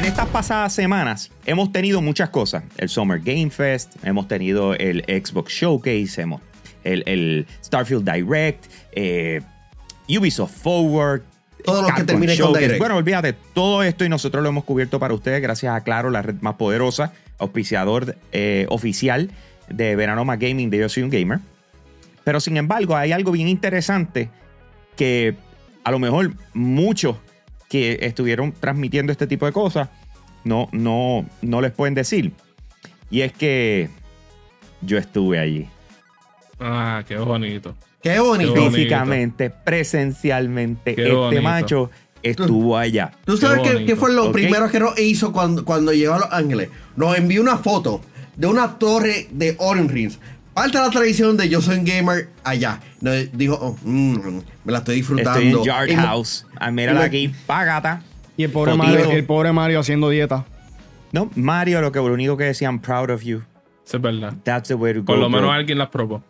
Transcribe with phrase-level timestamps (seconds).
[0.00, 2.64] En estas pasadas semanas hemos tenido muchas cosas.
[2.78, 6.40] El Summer Game Fest, hemos tenido el Xbox Showcase, hemos
[6.84, 9.42] el, el Starfield Direct, eh,
[10.08, 11.20] Ubisoft Forward.
[11.62, 12.54] Todo lo que termine con.
[12.54, 12.78] Direct.
[12.78, 16.22] Bueno, olvídate, todo esto y nosotros lo hemos cubierto para ustedes gracias a Claro, la
[16.22, 19.30] red más poderosa, auspiciador eh, oficial
[19.68, 21.40] de Verano Más Gaming de Yo Soy un Gamer.
[22.24, 24.30] Pero sin embargo, hay algo bien interesante
[24.96, 25.34] que
[25.84, 27.16] a lo mejor muchos
[27.70, 29.88] que estuvieron transmitiendo este tipo de cosas
[30.44, 32.32] no, no, no les pueden decir.
[33.10, 33.88] Y es que
[34.82, 35.68] yo estuve allí.
[36.58, 37.74] Ah, qué bonito.
[38.02, 38.54] Qué bonito.
[38.70, 41.42] Físicamente, presencialmente, Qué este bonito.
[41.42, 41.90] macho
[42.22, 43.12] estuvo allá.
[43.24, 46.32] ¿Tú sabes Qué qué, fue lo primero que nos hizo cuando, cuando llegó a Los
[46.32, 46.70] Ángeles?
[46.96, 48.00] Nos envió una foto
[48.36, 50.18] de una torre de Orange Rings.
[50.60, 52.80] De la tradición de Yo Soy un Gamer allá.
[53.00, 55.40] Nos dijo, oh, mm, me la estoy disfrutando.
[55.40, 56.46] Estoy en Yard Y House.
[56.54, 58.02] Ah, mírala aquí, pagata.
[58.36, 58.74] Y el pobre.
[58.74, 60.44] Mario, el pobre Mario haciendo dieta.
[61.12, 63.42] No, Mario, lo que lo único que decían, proud of you.
[63.86, 64.34] Eso es verdad.
[64.44, 65.06] That's the way to go.
[65.06, 65.40] Por lo bro.
[65.40, 66.22] menos alguien las probó.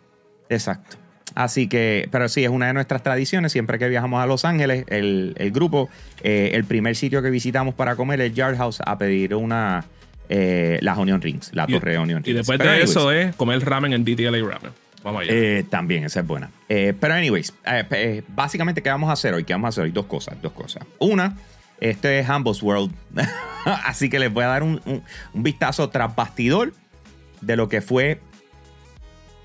[0.47, 0.95] Exacto.
[1.35, 3.51] Así que, pero sí, es una de nuestras tradiciones.
[3.51, 5.89] Siempre que viajamos a Los Ángeles, el, el grupo,
[6.23, 9.85] eh, el primer sitio que visitamos para comer es Yard House a pedir una,
[10.29, 12.29] eh, las Onion Rings, la Y- torre de Onion Rings.
[12.29, 14.71] Y después Pero de anyways, eso es comer ramen en DTLA Ramen.
[15.03, 15.31] Vamos allá.
[15.33, 16.51] eh, también, esa es buena.
[16.69, 17.53] Eh, pero, anyways,
[18.27, 19.43] básicamente, ¿qué vamos a hacer hoy?
[19.43, 19.91] ¿Qué vamos a hacer hoy?
[19.91, 20.83] Dos cosas, dos cosas.
[20.99, 21.35] Una,
[21.79, 22.93] este es Humbles World.
[23.65, 26.73] Así que les voy a dar un, un- un vistazo tras bastidor
[27.41, 28.19] de lo que fue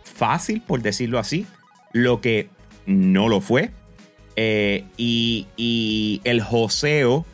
[0.04, 1.47] fácil, por decirlo así,
[1.92, 2.48] lo que
[2.86, 3.70] no lo fue,
[4.36, 7.24] eh, y, y el joseo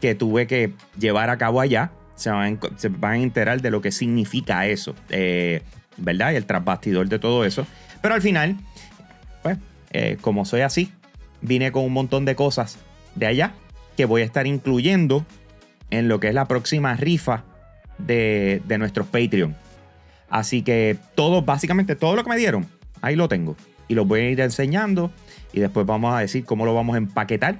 [0.00, 1.90] que tuve que llevar a cabo allá.
[2.22, 5.62] Se van, se van a enterar de lo que significa eso, eh,
[5.96, 6.32] ¿verdad?
[6.32, 7.66] Y el trasbastidor de todo eso.
[8.00, 8.56] Pero al final,
[9.42, 9.58] pues,
[9.90, 10.92] eh, como soy así,
[11.40, 12.78] vine con un montón de cosas
[13.16, 13.54] de allá
[13.96, 15.26] que voy a estar incluyendo
[15.90, 17.42] en lo que es la próxima rifa
[17.98, 19.56] de, de nuestros Patreon.
[20.30, 22.68] Así que todo, básicamente todo lo que me dieron,
[23.00, 23.56] ahí lo tengo.
[23.88, 25.10] Y lo voy a ir enseñando
[25.52, 27.56] y después vamos a decir cómo lo vamos a empaquetar.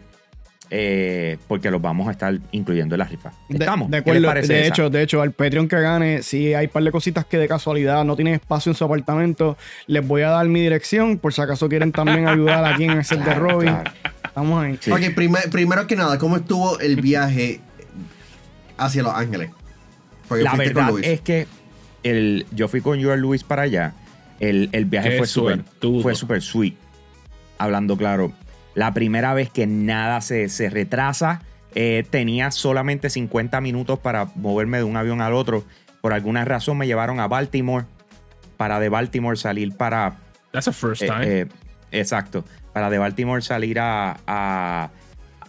[0.74, 3.30] Eh, porque los vamos a estar incluyendo en la rifa.
[3.50, 3.90] De, ¿Estamos?
[3.90, 4.26] de ¿Qué les acuerdo.
[4.28, 7.26] parece de hecho, de hecho, al Patreon que gane, si hay un par de cositas
[7.26, 11.18] que de casualidad no tienen espacio en su apartamento, les voy a dar mi dirección
[11.18, 13.68] por si acaso quieren también ayudar aquí en el set de Robin.
[13.68, 13.90] claro.
[14.24, 14.78] Estamos ahí.
[14.80, 14.90] Sí.
[14.90, 17.60] Ok, primer- primero que nada, ¿cómo estuvo el viaje
[18.78, 19.50] hacia Los Ángeles?
[20.26, 21.06] Porque La con verdad Luis.
[21.06, 21.46] es que
[22.02, 23.92] el, yo fui con Joel Luis para allá.
[24.40, 25.60] El, el viaje Qué fue súper
[26.02, 26.74] fue súper sweet.
[27.58, 28.32] Hablando claro,
[28.74, 31.42] la primera vez que nada se, se retrasa,
[31.74, 35.64] eh, tenía solamente 50 minutos para moverme de un avión al otro.
[36.00, 37.86] Por alguna razón me llevaron a Baltimore
[38.56, 40.16] para de Baltimore salir para
[40.52, 41.24] That's a first eh, time.
[41.26, 41.46] eh,
[41.90, 42.44] exacto.
[42.72, 44.90] Para de Baltimore salir a, a,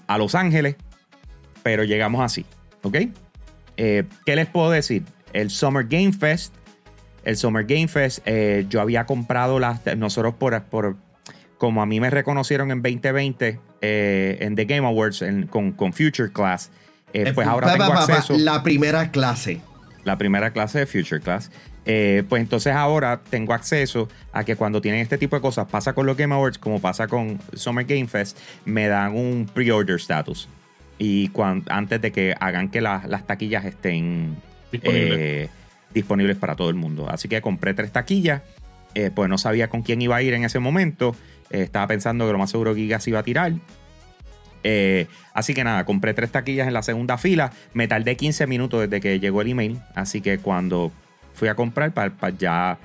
[0.08, 0.76] a Los Ángeles.
[1.62, 2.46] Pero llegamos así.
[2.82, 2.98] ¿Ok?
[3.76, 4.06] ¿Qué
[4.36, 5.04] les puedo decir?
[5.32, 6.54] El Summer Game Fest.
[7.24, 8.28] El Summer Game Fest,
[8.68, 9.80] yo había comprado las.
[9.98, 10.98] Nosotros, por, por.
[11.64, 15.94] Como a mí me reconocieron en 2020 eh, en The Game Awards en- con, con
[15.94, 16.72] Future Class,
[17.14, 19.62] eh, pues Eh, ahora pa, tengo pa, pa, pa, acceso La primera clase.
[20.04, 21.52] la primera clase de Future Class.
[21.86, 25.94] Eh, pues entonces ahora tengo acceso a que cuando tienen este tipo de cosas, pasa
[25.94, 30.50] con los Game Awards, como pasa con Summer Game Fest, me dan un pre-order status.
[31.00, 31.32] Y
[31.70, 34.36] antes de que hagan que la- las taquillas estén
[34.70, 35.44] Disponible.
[35.44, 35.50] eh,
[35.94, 37.10] disponibles para todo el mundo.
[37.10, 38.42] Así que compré tres taquillas,
[38.96, 41.16] eh, pues no sabía con quién iba a ir en ese momento.
[41.50, 43.54] Eh, estaba pensando que lo más seguro Gigas iba a tirar.
[44.64, 47.52] Eh, así que nada, compré tres taquillas en la segunda fila.
[47.74, 49.80] Me tardé 15 minutos desde que llegó el email.
[49.96, 50.92] Así que cuando
[51.34, 52.78] fui a comprar, pa- pa- ya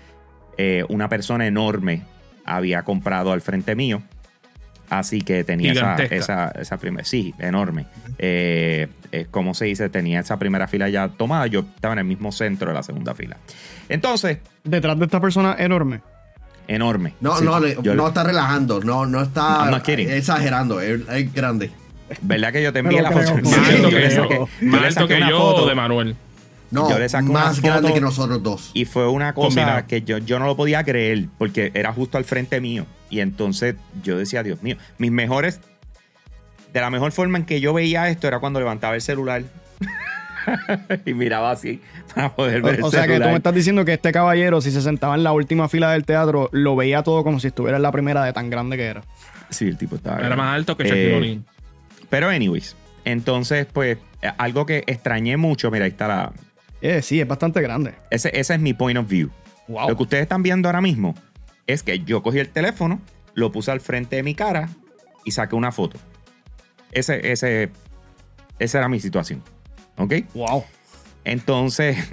[0.56, 2.02] eh, una persona enorme
[2.44, 4.02] había comprado al frente mío.
[4.90, 6.16] Así que tenía esa, Gigantesca.
[6.16, 7.04] esa, esa primera.
[7.04, 7.84] Sí, enorme.
[8.19, 9.90] Eh, eh, ¿Cómo se dice?
[9.90, 11.46] Tenía esa primera fila ya tomada.
[11.46, 13.36] Yo estaba en el mismo centro de la segunda fila.
[13.90, 16.00] Entonces, Detrás de esta persona enorme.
[16.69, 17.15] Enorme.
[17.20, 19.69] No, Sí, no, yo- no está relajando, no, no está
[19.99, 21.70] exagerando, es, es grande.
[22.23, 23.35] ¿Verdad que yo te envié la foto?
[23.43, 24.23] más alto yo que le yo.
[24.25, 25.67] saqué- yo Más le alto saqué que una yo foto.
[25.69, 26.17] de Manuel.
[26.70, 28.70] No, Yo le saco una más grande foto que nosotros dos.
[28.75, 29.87] Y fue una cosa Combinado.
[29.87, 32.85] que yo, yo no lo podía creer porque era justo al frente mío.
[33.09, 35.61] Y entonces yo decía, Dios mío, mis mejores,
[36.75, 39.44] de la mejor forma en que yo veía esto era cuando levantaba el celular
[41.06, 41.81] y miraba así
[42.15, 44.61] para poder ver el O, o sea que tú me estás diciendo que este caballero,
[44.61, 47.77] si se sentaba en la última fila del teatro, lo veía todo como si estuviera
[47.77, 49.03] en la primera de tan grande que era.
[49.50, 50.25] Sí, el tipo estaba...
[50.25, 51.45] Era más alto que Eh, Shaquille O'Neal.
[52.11, 56.33] Pero anyways, entonces pues eh, algo que extrañé mucho, mira, ahí está la...
[56.81, 57.95] Eh, sí, es bastante grande.
[58.11, 59.31] Ese, ese es mi point of view.
[59.67, 59.89] Wow.
[59.89, 61.15] Lo que ustedes están viendo ahora mismo
[61.67, 63.00] es que yo cogí el teléfono,
[63.35, 64.69] lo puse al frente de mi cara
[65.25, 65.99] y saqué una foto.
[66.93, 67.71] Ese, ese,
[68.59, 69.43] esa era mi situación.
[69.99, 70.15] ¿Ok?
[70.35, 70.65] Wow.
[71.25, 71.97] Entonces.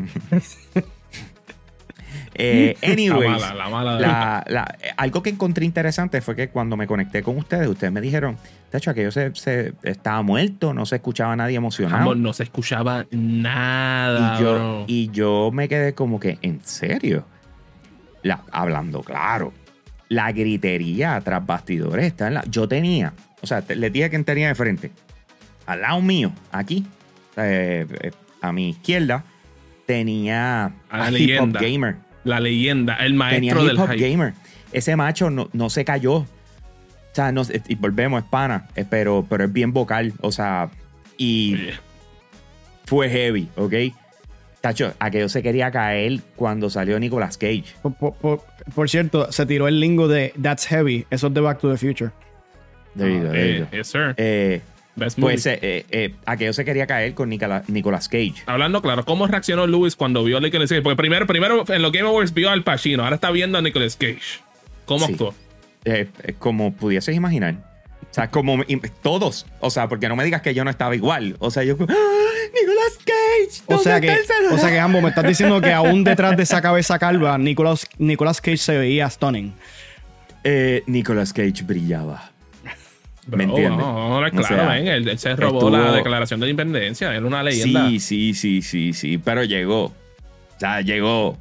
[2.38, 4.00] eh, anyways, La mala, la mala.
[4.00, 8.02] la- la- algo que encontré interesante fue que cuando me conecté con ustedes, ustedes me
[8.02, 8.38] dijeron,
[8.72, 12.14] Tacho, aquello se, se- estaba muerto, no se escuchaba a nadie emocionado.
[12.16, 14.84] No se escuchaba nada, y, yo, bro.
[14.88, 17.26] y yo me quedé como que, ¿en serio?
[18.22, 19.54] La- hablando claro,
[20.10, 22.44] la gritería tras bastidores está en la.
[22.50, 24.92] Yo tenía, o sea, te- les dije que tenía de frente.
[25.68, 26.86] Al lado mío, aquí,
[27.38, 28.12] eh, eh,
[28.42, 29.24] a mi izquierda,
[29.86, 31.60] tenía A Hip Hop leyenda.
[31.62, 31.96] Gamer.
[32.24, 34.10] La leyenda, el Tenía maestro Hip del Hop hype.
[34.10, 34.34] Gamer.
[34.72, 36.14] Ese macho no, no se cayó.
[36.16, 36.28] O
[37.14, 40.12] sea, no, y volvemos, es pana, eh, pero, pero es bien vocal.
[40.22, 40.70] O sea,
[41.18, 41.70] y
[42.86, 43.74] fue heavy, ¿ok?
[44.62, 47.66] Tacho, aquello se quería caer cuando salió Nicolas Cage.
[47.84, 48.44] Por, por- por-
[48.74, 51.06] por cierto, se tiró el lingo de That's Heavy.
[51.12, 52.12] Eso es de Back to the Future.
[52.98, 53.78] There you go, there you eh, go.
[53.78, 54.14] yes, sir.
[54.18, 54.62] Eh.
[55.20, 58.36] Pues eh, eh, eh, aquello se quería caer con Nicola- Nicolas Cage.
[58.46, 60.82] Hablando claro, ¿cómo reaccionó Lewis cuando vio a Nicolas Cage?
[60.82, 63.96] Porque primero, primero en los Game Awards vio al Pacino, ahora está viendo a Nicolas
[63.96, 64.20] Cage.
[64.86, 65.12] ¿Cómo Sí.
[65.14, 65.34] actuó?
[65.84, 67.56] Eh, eh, como pudieses imaginar.
[68.10, 68.64] O sea, como
[69.04, 69.46] todos.
[69.60, 71.36] O sea, porque no me digas que yo no estaba igual.
[71.40, 71.94] O sea, yo ¡Ah,
[72.54, 73.64] Nicolas Cage.
[73.66, 75.74] O sea ¿dónde que, está el celular?" o sea que ambos me estás diciendo que
[75.74, 79.54] aún detrás de esa cabeza calva, Nicolas, Nicolas Cage se veía stunning.
[80.46, 82.32] Eh, Nicolas Cage brillaba.
[83.28, 83.80] ¿Me entiendes?
[83.80, 86.50] No, no, no, O claro, sea, ven, él, él se robó estuvo- la declaración de
[86.50, 87.88] independencia, era una leyenda.
[87.90, 89.18] Sí, sí, sí, sí, sí.
[89.18, 89.86] Pero llegó.
[89.86, 89.94] O
[90.60, 91.38] sea, llegó.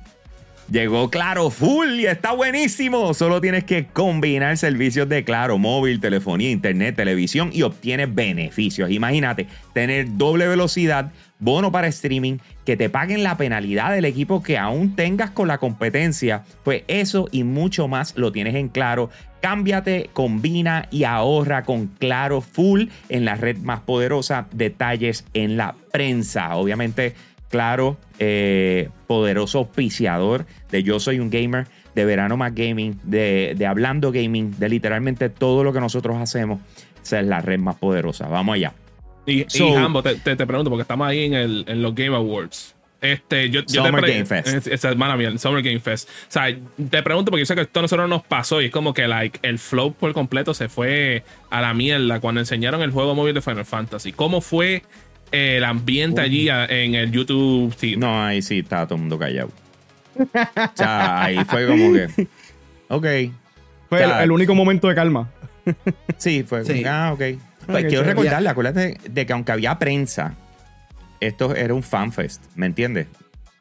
[0.70, 3.12] Llegó Claro Full y está buenísimo.
[3.12, 8.90] Solo tienes que combinar servicios de Claro, móvil, telefonía, internet, televisión y obtienes beneficios.
[8.90, 11.12] Imagínate tener doble velocidad,
[11.44, 15.58] bono para streaming, que te paguen la penalidad del equipo que aún tengas con la
[15.58, 16.42] competencia.
[16.64, 19.10] Pues eso y mucho más lo tienes en Claro.
[19.40, 24.46] Cámbiate, combina y ahorra con Claro Full en la red más poderosa.
[24.52, 26.56] Detalles en la prensa.
[26.56, 27.14] Obviamente,
[27.50, 33.66] Claro, eh, poderoso auspiciador de Yo Soy un Gamer, de Verano Más Gaming, de, de
[33.66, 36.60] Hablando Gaming, de literalmente todo lo que nosotros hacemos.
[37.00, 38.26] Esa es la red más poderosa.
[38.26, 38.72] Vamos allá.
[39.26, 41.94] Y, y So- Hambo, te, te- te pregunto, porque estamos ahí en, el, en los
[41.94, 42.74] Game Awards.
[43.00, 44.48] Este, yo, yo Summer te pre- Game Fest.
[44.48, 46.08] Es- Esa hermana mía, el Summer Game Fest.
[46.08, 46.46] O sea,
[46.90, 49.06] te pregunto porque yo sé que esto a nosotros nos pasó y es como que
[49.08, 53.34] like, el flow por completo se fue a la mierda cuando enseñaron el juego móvil
[53.34, 54.12] de Final Fantasy.
[54.12, 54.82] ¿Cómo fue
[55.32, 58.00] el ambiente allí a- en el YouTube Team?
[58.00, 59.50] No, ahí sí estaba todo el mundo callado.
[60.18, 62.26] O sea, ahí fue como que.
[62.88, 63.06] Ok.
[63.88, 65.28] Fue el, el único momento de calma.
[66.18, 66.64] Sí, fue.
[66.64, 66.82] Sí.
[66.86, 67.22] Ah, ok.
[67.66, 70.34] Pues quiero recordarle, acuérdate de que aunque había prensa,
[71.20, 73.06] esto era un fanfest, ¿me entiendes?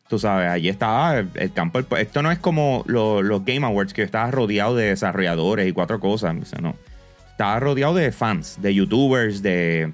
[0.10, 1.80] Tú sabes, allí estaba el, el campo.
[1.98, 6.00] esto no es como lo- los Game Awards, que estaba rodeado de desarrolladores y cuatro
[6.00, 6.36] cosas.
[6.42, 6.76] o sea, no.
[7.32, 9.92] Estaba rodeado de fans, de youtubers, de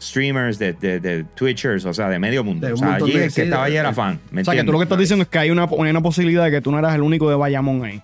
[0.00, 2.66] streamers, de, de, de twitchers, o sea, de medio mundo.
[2.66, 4.20] De o sea, allí de- el que sí, estaba de- allí era de- fan.
[4.30, 6.00] ¿me O sea que tú lo que estás diciendo es que hay una, hay una
[6.00, 8.00] posibilidad de que tú no eras el único de Bayamón ahí.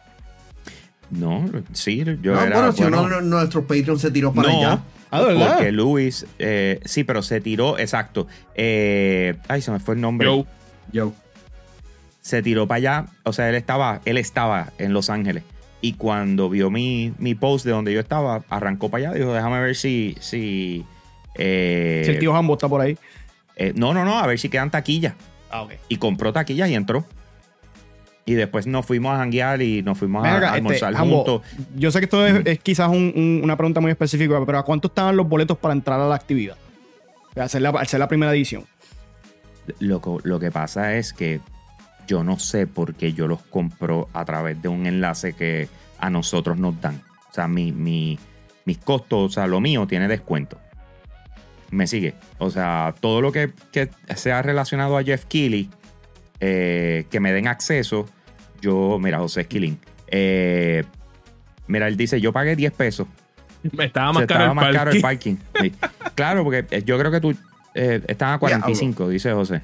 [1.11, 2.57] No, sí, yo No, era.
[2.57, 4.83] bueno, si bueno, uno, no- nuestro Patreon se tiró para no, allá.
[5.11, 5.55] Ah, ¿de verdad?
[5.57, 8.27] porque Luis, eh, sí, pero se tiró, exacto.
[8.55, 10.27] Eh, ay, se me fue el nombre.
[10.27, 10.47] Yo,
[10.93, 11.13] Yo.
[12.21, 15.43] Se tiró para allá, o sea, él estaba, él estaba en Los Ángeles.
[15.83, 19.61] Y cuando vio mi, mi post de donde yo estaba, arrancó para allá, dijo, déjame
[19.61, 20.85] ver si, si,
[21.35, 22.97] eh, Si el tío Hambo está por ahí.
[23.57, 25.13] eh, no, no, no, a ver si quedan taquillas.
[25.51, 25.73] Ah, ok.
[25.91, 27.05] Y compró taquillas y entró.
[28.27, 31.43] Y después nos fuimos a janguear y nos fuimos a, a este, almorzar Hambo, juntos.
[31.77, 34.63] yo sé que esto es, es quizás un- un- una pregunta muy específica, pero ¿a
[34.65, 36.57] cuánto estaban los boletos para entrar a la actividad?
[37.37, 38.65] Hacer la, hacer la primera edición.
[39.79, 40.01] Lo,
[40.41, 41.41] que pasa es que
[42.07, 46.11] yo no sé por qué yo los compro a través de un enlace que a
[46.11, 47.03] nosotros nos dan.
[47.31, 48.19] O sea, mi, mi-
[48.67, 50.59] mis costos, o sea, lo mío tiene descuento.
[51.71, 52.15] Me sigue.
[52.39, 55.69] O sea, todo lo que, que sea relacionado a Jeff Keighley,
[56.41, 58.07] eh, que me den acceso,
[58.61, 59.79] yo, mira, José Skilling.
[60.09, 60.85] eh,
[61.67, 63.07] mira, él dice, yo pagué 10 pesos.
[63.73, 65.37] me estaba Se más caro estaba el más caro el parking.
[65.61, 65.73] Sí.
[66.15, 67.35] Claro, porque eh, yo creo que tú
[67.75, 69.63] eh, estaban a 45, dice José.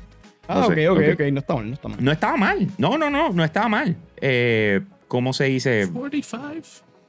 [0.49, 1.21] Ah, José, ok, ok, ok.
[1.33, 1.99] No está mal, no está mal.
[2.00, 2.69] No estaba mal.
[2.79, 3.97] No, no, no, no estaba mal.
[4.21, 5.89] Eh, ¿Cómo se dice?
[5.93, 6.47] 45.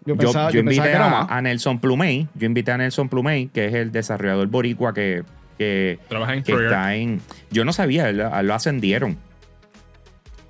[0.03, 2.27] Yo Yo, pensaba, yo yo pensaba invité que era a, Nelson Plumey.
[2.35, 5.23] Yo invité a Nelson Plumey, que es el desarrollador boricua que,
[5.57, 6.71] que, Trabaja en que Treyarch.
[6.71, 7.21] está en...
[7.51, 9.17] Yo no sabía, lo ascendieron.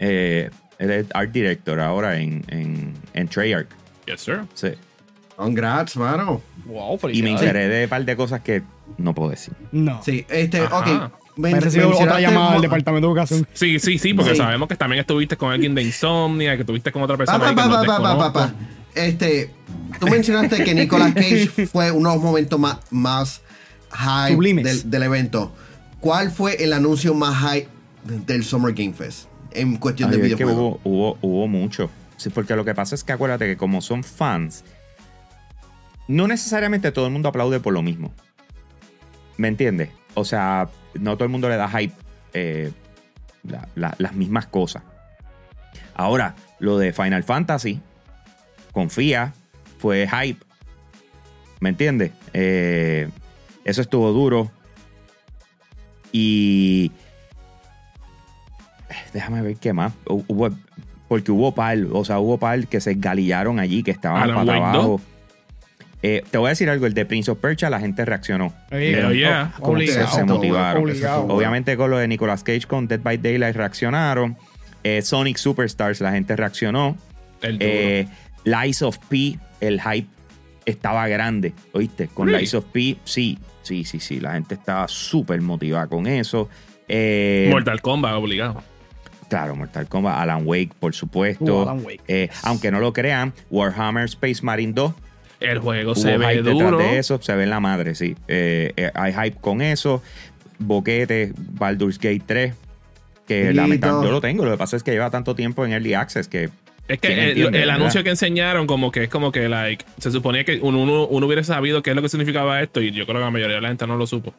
[0.01, 3.67] Eh, él es art director ahora en, en, en Treyarch.
[4.07, 4.41] Yes, sir.
[4.55, 4.69] Sí.
[5.35, 6.41] Congrats, mano.
[6.65, 8.63] Wow, Y me enteré de un par de cosas que
[8.97, 9.53] no puedo decir.
[9.71, 10.01] No.
[10.03, 10.79] Sí, este, Ajá.
[11.05, 11.11] ok.
[11.37, 13.47] Me he recibido otra llamada del departamento de educación.
[13.53, 14.37] Sí, sí, sí, porque Sí.
[14.37, 17.49] sabemos que también estuviste con alguien de Insomnia, que estuviste con otra persona Pa, pa,
[17.51, 18.33] que pa, nos pa, pa, pa, desconozco.
[18.33, 18.53] pa.
[18.95, 19.49] Este,
[19.99, 23.41] tú mencionaste que Nicolas Cage fue uno de los momentos más, más
[23.91, 25.53] high del, del evento.
[26.01, 27.69] ¿cuál fue el anuncio más hype
[28.25, 29.27] del Summer Game Fest?
[29.53, 30.79] En cuestión Ay, de es que videojuegos.
[30.83, 31.89] hubo, hubo, hubo mucho.
[32.17, 34.63] Sí, porque lo que pasa es que acuérdate que como son fans,
[36.07, 38.13] no necesariamente todo el mundo aplaude por lo mismo.
[39.37, 39.89] ¿Me entiendes?
[40.13, 41.93] O sea, no todo el mundo le da hype
[42.33, 42.71] eh,
[43.43, 44.83] la- la- las mismas cosas.
[45.95, 47.81] Ahora, lo de Final Fantasy,
[48.71, 49.33] confía,
[49.79, 50.45] fue hype.
[51.59, 52.11] ¿Me entiendes?
[52.33, 53.09] Eh,
[53.65, 54.51] eso estuvo duro.
[56.11, 56.91] Y
[59.13, 59.93] déjame ver qué más.
[60.05, 60.49] Hu- Hubo,
[61.07, 65.01] porque hubo par, o sea, hubo par que se galillaron allí, que estaban Alan abajo.
[66.03, 68.53] Eh, te voy a decir algo, el de Prince of Persia, la gente reaccionó.
[68.71, 69.53] Hell oh, yeah.
[69.59, 70.83] oh, obligado, se motivaron.
[70.83, 71.25] obligado.
[71.27, 74.35] Obviamente con lo de Nicolas Cage con Dead by Daylight reaccionaron.
[74.83, 76.97] Eh, Sonic Superstars, la gente reaccionó.
[77.41, 77.57] El.
[77.59, 78.07] Eh,
[78.43, 80.07] Lies of P, el hype
[80.65, 82.07] estaba grande, ¿oíste?
[82.07, 82.41] Con Really?
[82.41, 84.19] Lies of P, sí, sí, sí, sí.
[84.19, 86.49] La gente estaba súper motivada con eso.
[86.87, 88.63] Eh, Mortal Kombat, obligado.
[89.31, 91.59] Claro, Mortal Kombat, Alan Wake, por supuesto.
[91.59, 92.01] Uh, Alan Wake.
[92.09, 94.93] Eh, aunque no lo crean, Warhammer Space Marine 2.
[95.39, 96.77] El juego se ve hype detrás duro.
[96.77, 98.17] de eso, se ve en la madre, sí.
[98.27, 100.03] Eh, eh, hay hype con eso.
[100.59, 102.53] Boquete, Baldur's Gate 3.
[103.25, 104.43] Que lamentablemente yo lo tengo.
[104.43, 106.49] Lo que pasa es que lleva tanto tiempo en Early Access que.
[106.89, 107.75] Es que ¿quién el, entiende, el verdad?
[107.77, 111.25] anuncio que enseñaron, como que es como que, like, se suponía que uno, uno, uno
[111.25, 113.61] hubiera sabido qué es lo que significaba esto y yo creo que la mayoría de
[113.61, 114.33] la gente no lo supo.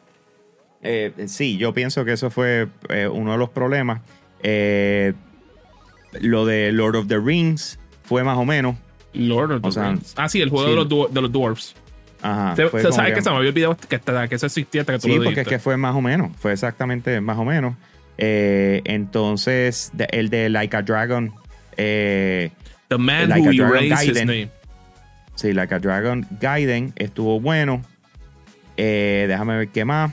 [0.83, 4.01] Eh, sí, yo pienso que eso fue eh, uno de los problemas.
[4.43, 5.13] Eh,
[6.19, 8.75] lo de Lord of the Rings fue más o menos.
[9.13, 10.13] Lord of the O sea, Rings.
[10.17, 10.71] Ah, sí, el juego sí.
[10.71, 11.75] de, los de los dwarfs.
[12.21, 12.55] Ajá.
[12.55, 14.93] Se, se- ¿Sabes que- que se me había olvidado que, hasta- que eso existía hasta
[14.93, 16.31] que tú Sí, lo porque es que fue más o menos.
[16.37, 17.75] Fue exactamente más o menos.
[18.17, 21.33] Eh, entonces, de- el de Like a Dragon.
[21.77, 22.51] eh,
[22.87, 24.27] The man Like who a Dragon erased his Gaiden.
[24.27, 24.49] name.
[25.35, 27.81] sí, Like a Dragon Gaiden estuvo bueno.
[28.77, 30.11] Eh, déjame ver qué más.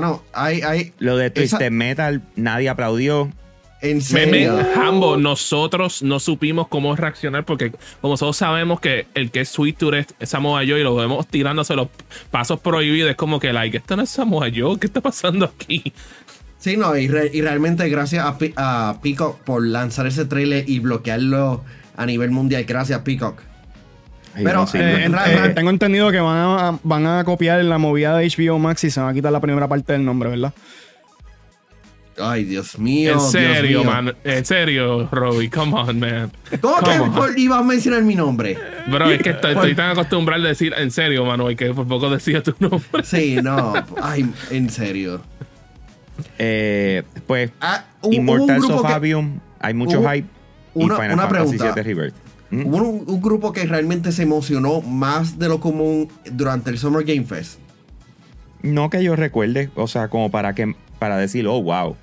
[0.00, 0.92] Mano, hay, hay.
[0.98, 3.30] Lo de Esa- Twisted Metal, nadie aplaudió.
[3.82, 4.48] En Meme.
[4.74, 9.76] Hambo, nosotros no supimos cómo reaccionar porque como nosotros sabemos que el que es Sweet
[9.76, 11.88] Tooth es Samoa Joe y lo vemos tirándose los
[12.30, 15.92] pasos prohibidos, es como que, like, esto no es Samoa Joe, ¿qué está pasando aquí?
[16.58, 18.36] Sí, no, y, re- y realmente gracias a,
[18.88, 21.62] a Peacock por lanzar ese trailer y bloquearlo
[21.96, 22.64] a nivel mundial.
[22.64, 23.40] Gracias, Peacock.
[24.42, 28.58] Pero, eh, Eh, tengo entendido que van a, van a copiar la movida de HBO
[28.58, 30.52] Max y se van a quitar la primera parte del nombre, ¿verdad?
[32.18, 33.12] Ay, Dios mío.
[33.12, 33.90] en Dios serio, mío.
[33.92, 34.14] man.
[34.24, 36.32] En serio, Robbie, come on, man.
[36.62, 37.12] ¿Cómo que Come on.
[37.14, 38.56] por- ibas a mencionar mi nombre?
[38.90, 42.08] Bro, es que estoy, estoy tan acostumbrado a decir en serio, Manuel, que por poco
[42.08, 43.04] decía tu nombre.
[43.04, 43.74] Sí, no.
[44.02, 45.20] Ay, en serio.
[46.38, 50.26] Eh, pues, Ah, un que- Avium, hay mucho hype.
[50.72, 51.74] una- y Final una Fantasy pregunta.
[51.74, 52.14] VII Rebirth.
[52.50, 52.66] ¿Mm?
[52.66, 57.04] Hubo un, un grupo que realmente se emocionó más de lo común durante el Summer
[57.04, 57.58] Game Fest.
[58.62, 61.96] No que yo recuerde, o sea, como para que para decir, oh, wow.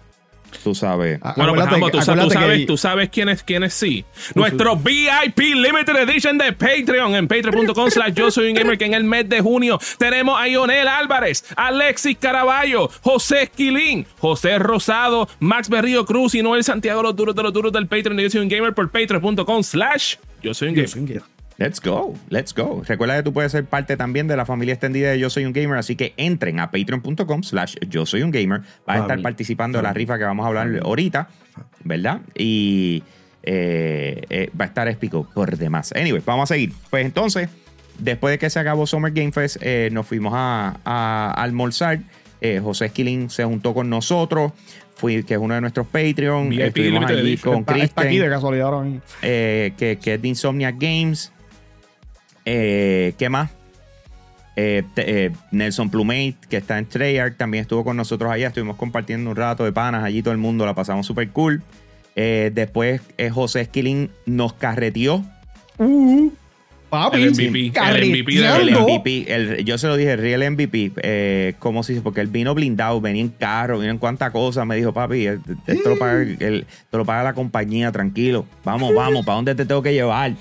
[0.64, 1.20] Tú sabes.
[1.24, 4.06] Ah, Bueno, pues tú, sa- tú que- sabes, tú sabes quiénes, quiénes sí.
[4.36, 8.94] Nuestro VIP Limited Edition de Patreon en patreon.com slash yo soy un gamer que en
[8.94, 15.70] el mes de junio tenemos a Ionel Álvarez, Alexis Caraballo, José Esquilín, José Rosado, Max
[15.70, 18.42] Berrío Cruz y Noel Santiago, los duros de los duros del Patreon de yo soy
[18.42, 21.24] un gamer por patreon.com slash yo soy un gamer.
[21.58, 22.82] Let's go, let's go.
[22.86, 25.54] Recuerda que tú puedes ser parte también de la familia extendida de Yo Soy un
[25.54, 28.62] Gamer, así que entren a patreon.com slash Yo Soy un Gamer.
[28.88, 31.30] Vas a estar participando de la rifa que vamos a hablar ahorita,
[31.84, 32.22] ¿verdad?
[32.36, 33.04] Y
[33.44, 35.94] eh, eh, va a estar épico por demás.
[35.96, 36.74] Anyway, vamos a seguir.
[36.90, 37.50] Pues entonces,
[38.00, 42.00] después de que se acabó Summer Game Fest, eh, nos fuimos a, a almorzar.
[42.44, 44.52] Eh, José Esquilín se juntó con nosotros,
[45.04, 46.50] fui, que es uno de nuestros Patreon.
[46.50, 47.54] VIP Estuvimos Limited allí Edition.
[47.54, 49.02] con Está, está aquí Kristen de casualidad ahora mismo.
[49.22, 51.32] eh, que, que es de Insomnia Games.
[52.46, 53.52] Eh, ¿Qué más?
[54.56, 58.48] Eh, te- eh, Nelson Plumate, que está en Treyarch, también estuvo con nosotros allá.
[58.48, 61.62] Estuvimos compartiendo un rato de panas allí, todo el mundo la pasamos súper cool.
[62.16, 65.24] Eh, después eh, José Esquilín nos carreteó.
[66.94, 68.72] Papi, El MVP, el MVP de El.
[68.72, 70.92] MVP, el- yo se lo dije, el real MVP.
[71.02, 72.04] Eh, ¿Cómo se dice?
[72.04, 74.64] Porque él vino blindado, venía en carro, vino en cuanta cosa.
[74.64, 78.46] Me dijo, papi, eh, esto lo paga, el- esto lo paga la compañía, tranquilo.
[78.64, 80.34] Vamos, vamos, ¿para dónde te tengo que llevar?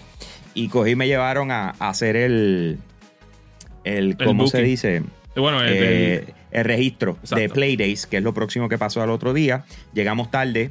[0.52, 2.76] Y cogí y me llevaron a, a hacer el.
[3.84, 5.02] el ¿Cómo se dice?
[5.34, 7.54] Bueno, el- Eh, el- el registro de Exacto.
[7.54, 9.64] Playdays, que es lo próximo que pasó al otro día.
[9.94, 10.70] Llegamos tarde,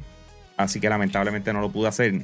[0.56, 2.22] así que lamentablemente no lo pude hacer.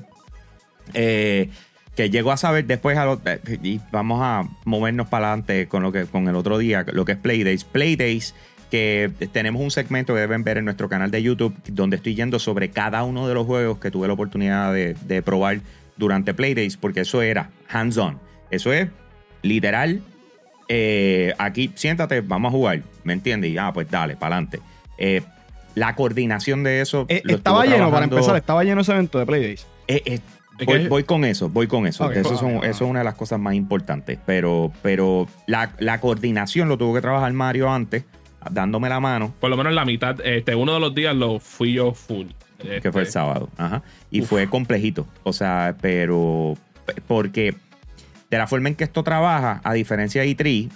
[0.94, 1.50] Eh,
[1.98, 5.82] que llego a saber después, a lo- eh, y vamos a movernos para adelante con,
[5.82, 7.64] lo que, con el otro día, lo que es Playdays.
[7.64, 8.36] Playdays,
[8.70, 12.38] que tenemos un segmento que deben ver en nuestro canal de YouTube, donde estoy yendo
[12.38, 15.58] sobre cada uno de los juegos que tuve la oportunidad de, de probar
[15.96, 18.20] durante Playdays, porque eso era hands-on.
[18.52, 18.86] Eso es
[19.42, 20.00] literal
[20.68, 23.50] eh, aquí siéntate, vamos a jugar, ¿me entiendes?
[23.50, 24.60] Y ah, pues dale, para adelante.
[25.74, 27.06] la coordinación de eso.
[27.08, 29.66] Eh, estaba lleno, para empezar, estaba lleno ese evento de Playdays.
[30.88, 32.10] Voy, con eso, voy con eso.
[32.10, 34.18] Eso, son- es una de las cosas más importantes.
[34.26, 38.04] Pero, pero la, la coordinación lo tuvo que trabajar Mario antes,
[38.50, 41.72] dándome la mano, Por lo menos la mitad, este, uno de los días lo fui
[41.74, 42.26] yo full.
[42.58, 43.48] que fue el Este, sábado.
[43.56, 43.82] Ajá.
[44.10, 44.28] Y Uf.
[44.28, 45.06] fue complejito.
[45.22, 46.54] O sea, pero
[47.06, 47.54] porque
[48.30, 50.70] de la forma en que esto trabaja, a diferencia de E3,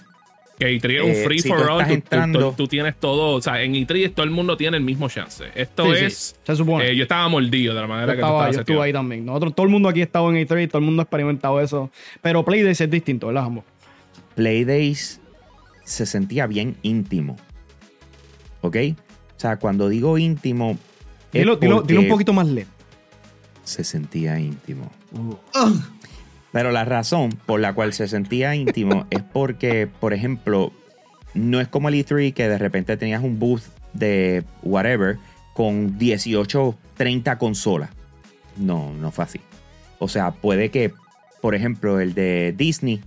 [0.64, 1.83] Que E3 es un Eh, free si for tú all.
[1.83, 3.35] Tú, tú- entrando- tú- tú tienes todo.
[3.37, 5.45] O sea, en E3 todo el mundo tiene el mismo chance.
[5.54, 6.37] Esto Sí, sí, es.
[6.45, 6.88] se supone.
[6.90, 8.92] eh, yo estaba mordido de la manera Yo, que tú estaba, estabas yo estuve ahí
[8.92, 9.25] también.
[9.25, 11.90] Nosotros, todo el mundo aquí ha estado en A3, todo el mundo ha experimentado eso.
[12.21, 13.64] Pero Playdays es distinto, ¿verdad, ambos?
[14.35, 15.21] Playdays
[15.85, 17.37] se sentía bien íntimo.
[18.61, 18.76] ¿Ok?
[19.37, 20.78] O sea, cuando digo íntimo.
[21.33, 22.71] Dilo, dilo- dilo un poquito más lento.
[23.64, 24.90] Se sentía íntimo.
[25.54, 25.73] Ah,
[26.53, 30.73] Pero la razón por la cual se sentía íntimo es porque, por ejemplo,
[31.35, 33.63] no es como el E3 que de repente tenías un booth
[33.95, 35.19] de whatever
[35.55, 37.91] con 18, 30 consolas.
[38.57, 39.41] No, no fue así.
[39.99, 40.93] O sea, puede que,
[41.41, 43.01] por ejemplo, el de Disney,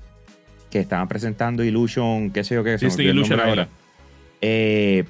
[0.70, 3.70] que estaban presentando Illusion, qué sé yo qué, Disney Illusion Island.
[4.42, 5.06] eh,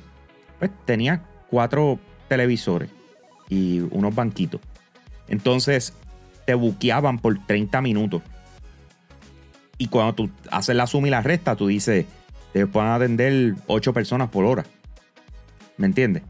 [0.60, 2.90] pues tenía cuatro televisores
[3.50, 4.62] y unos banquitos.
[5.28, 5.94] Entonces
[6.46, 8.22] te buqueaban por 30 minutos.
[9.78, 12.06] Y cuando tú haces la suma y la resta, tú dices,
[12.54, 14.64] te pueden atender 8 personas por hora.
[15.78, 16.24] ¿Me entiendes?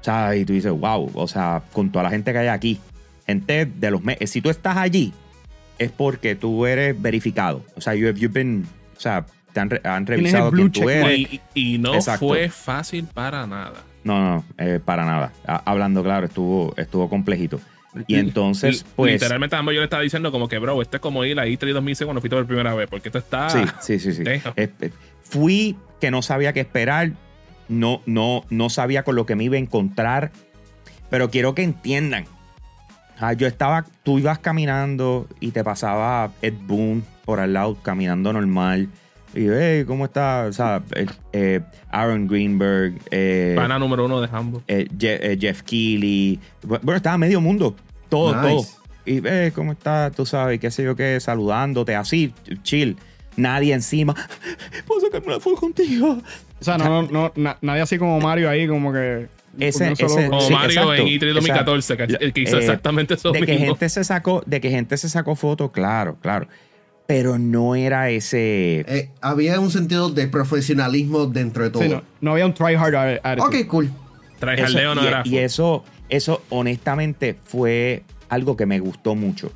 [0.00, 2.78] O sea, y tú dices, wow, o sea, con toda la gente que hay aquí,
[3.26, 5.12] gente de los meses, si tú estás allí,
[5.78, 7.64] es porque tú eres verificado.
[7.76, 8.64] O sea, you, you've been,
[8.96, 11.18] o sea, te han, revisado quién tú eres.
[11.18, 12.28] Y, y no Exacto.
[12.28, 13.82] fue fácil para nada.
[14.04, 15.32] No, no, eh, para nada.
[15.46, 17.60] A- hablando claro, estuvo, estuvo complejito.
[18.06, 19.12] Y entonces, pues.
[19.14, 21.72] Literalmente ambos yo le estaba diciendo como que, bro, esto es como ir a E3
[21.72, 23.48] 2006 cuando fuiste por primera vez, porque esto está...
[23.50, 24.22] Sí, sí, sí, sí.
[24.26, 24.90] Eh, eh,
[25.22, 27.12] fui que no sabía qué esperar.
[27.68, 30.30] No, no, no sabía con lo que me iba a encontrar.
[31.10, 32.24] Pero quiero que entiendan.
[33.18, 38.32] Ah, yo estaba, tú ibas caminando y te pasaba Ed Boon por al lado, caminando
[38.32, 38.88] normal.
[39.34, 40.46] Y yo, hey, ¿cómo está?
[40.48, 42.94] O sea, eh, eh, Aaron Greenberg.
[43.10, 44.62] eh, Pana número uno de Hambo.
[44.68, 46.38] eh, Je- eh, Jeff Keighley.
[46.62, 47.74] Bueno, estaba medio mundo.
[48.08, 48.48] Todo, Nice.
[48.54, 48.66] todo.
[49.06, 52.96] Y ve cómo está, tú sabes, qué sé yo qué, saludándote así, chill.
[53.36, 54.14] Nadie encima.
[54.86, 56.18] ¿Puedo sacarme una foto contigo?
[56.60, 59.28] O sea, no, no, no, na- nadie así como Mario ahí, como que.
[59.58, 59.94] Ese-.
[59.96, 60.94] Como Sí, Mario exacto.
[60.94, 64.42] en E3 2014, que, Esa- que hizo eh, exactamente eso de que gente se sacó,
[64.44, 66.48] de que gente se sacó fotos, claro, claro.
[67.06, 68.80] Pero no era ese.
[68.86, 71.82] eh, había un sentido de profesionalismo dentro de todo.
[71.82, 73.60] Sí, no, no había un try hard attitude.
[73.62, 73.90] Ok, cool.
[74.38, 75.22] Trae eso- jaldeo no y, era.
[75.24, 79.52] y eso, eso honestamente fue algo que me gustó mucho.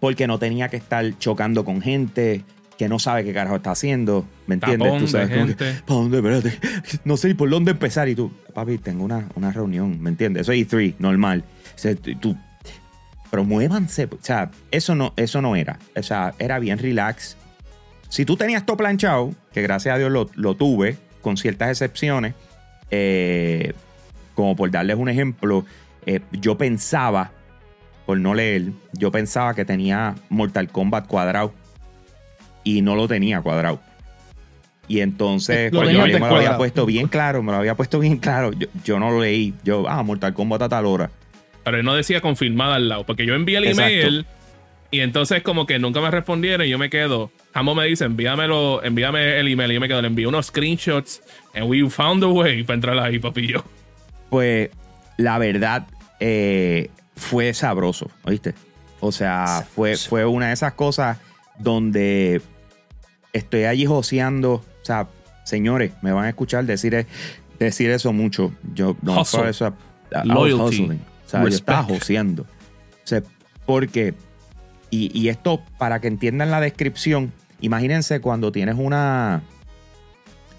[0.00, 2.44] Porque no tenía que estar chocando con gente
[2.76, 4.26] que no sabe qué carajo está haciendo.
[4.46, 4.86] ¿Me entiendes?
[4.86, 5.64] Tapón Tú sabes, de que.
[5.86, 6.18] ¿para dónde?
[6.18, 6.58] Espérate.
[7.04, 8.08] No sé por dónde empezar.
[8.08, 10.00] Y tú, papi, tengo una, una reunión.
[10.00, 10.42] ¿Me entiendes?
[10.42, 11.44] Eso es E3, normal.
[11.74, 12.36] O sea, tú,
[13.30, 14.04] promuévanse.
[14.04, 15.78] O sea, eso no, eso no era.
[15.96, 17.36] O sea, era bien relax.
[18.08, 22.34] Si tú tenías todo planchado, que gracias a Dios lo, lo tuve, con ciertas excepciones,
[22.90, 23.72] eh,
[24.36, 25.64] como por darles un ejemplo,
[26.04, 27.32] eh, yo pensaba,
[28.06, 31.52] por no leer, yo pensaba que tenía Mortal Kombat cuadrado
[32.62, 33.80] y no lo tenía cuadrado.
[34.86, 37.98] Y entonces, Lo cuando alguien me lo había puesto bien claro, me lo había puesto
[37.98, 39.52] bien claro, yo, yo no lo leí.
[39.64, 41.10] Yo, ah, Mortal Kombat a tal hora.
[41.64, 43.90] Pero él no decía confirmada al lado, porque yo envié el Exacto.
[43.90, 44.26] email
[44.90, 47.32] y entonces como que nunca me respondieron y yo me quedo.
[47.52, 51.22] Hambo me dice, envíamelo, envíame el email y yo me quedo, le envío unos screenshots
[51.54, 53.64] and we found a way para entrar ahí, papillo.
[54.30, 54.70] Pues
[55.16, 55.86] la verdad
[56.20, 58.54] eh, fue sabroso, ¿oíste?
[59.00, 61.18] O sea, fue, fue una de esas cosas
[61.58, 62.40] donde
[63.32, 64.54] estoy allí joseando.
[64.54, 65.08] O sea,
[65.44, 67.06] señores, me van a escuchar decir, e-
[67.58, 68.52] decir eso mucho.
[68.74, 69.66] Yo no fue eso.
[70.12, 70.82] I was Loyalty.
[71.26, 72.42] O sea, yo estaba joseando.
[72.42, 73.22] O sea,
[73.66, 74.14] porque,
[74.90, 79.42] y, y esto para que entiendan la descripción, imagínense cuando tienes una,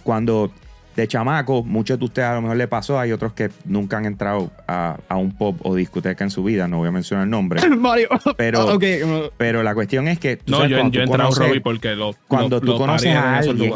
[0.04, 0.52] cuando
[0.98, 4.06] de chamaco, muchos de ustedes a lo mejor le pasó, hay otros que nunca han
[4.06, 7.30] entrado a, a un pop o discoteca en su vida, no voy a mencionar el
[7.30, 8.10] nombre, Mario.
[8.36, 11.30] Pero- Ok, uh, pero la cuestión es que tú No, sabes, yo, yo he entrado
[11.30, 13.72] conoces- Robbie porque lo, cuando lo- tú lo conoces a alguien,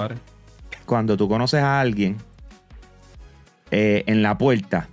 [0.86, 2.18] cuando tú conoces a alguien
[3.70, 4.88] eh, en la puerta,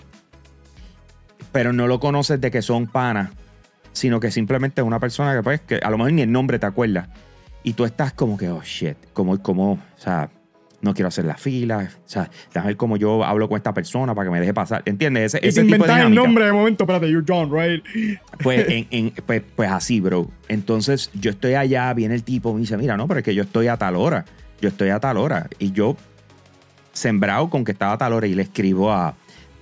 [1.50, 3.30] pero no lo conoces de que son panas,
[3.92, 6.58] sino que simplemente es una persona que, pues, que a lo mejor ni el nombre
[6.58, 7.08] te acuerdas.
[7.62, 10.28] Y tú estás como que, oh shit, como, como, o sea,
[10.80, 14.14] no quiero hacer la fila, o sea, déjame ver cómo yo hablo con esta persona
[14.14, 14.82] para que me deje pasar.
[14.84, 15.34] ¿Entiendes?
[15.34, 16.84] Ese, y ese te tipo de inventas el nombre de momento.
[16.84, 17.82] Espérate, you're John, right?
[18.42, 20.30] Pues, en- en- pues, pues así, bro.
[20.48, 23.42] Entonces yo estoy allá, viene el tipo, me dice, mira, no, pero es que yo
[23.42, 24.24] estoy a tal hora.
[24.60, 25.48] yo estoy a tal hora.
[25.58, 25.96] Y yo,
[26.92, 29.14] sembrado con que estaba a tal hora, y le escribo a,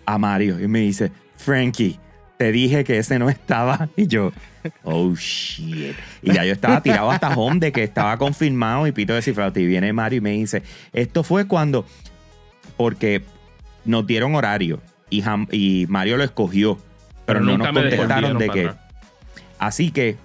[0.05, 1.99] a Mario y me dice, Frankie,
[2.39, 3.89] te dije que ese no estaba.
[3.97, 4.33] Y yo,
[4.83, 5.95] oh shit.
[6.23, 9.59] Y ya yo estaba tirado hasta home de que estaba confirmado y pito descifrado.
[9.59, 11.87] Y viene Mario y me dice, esto fue cuando,
[12.77, 13.23] porque
[13.85, 16.77] nos dieron horario y, Ham- y Mario lo escogió,
[17.25, 18.77] pero, Pero no nos contestaron de atrás.
[19.59, 20.17] Así que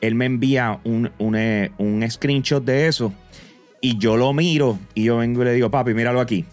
[0.00, 1.36] él me envía un, un,
[1.78, 3.12] un screenshot de eso
[3.80, 6.44] y yo lo miro y yo vengo y le digo, papi, míralo aquí.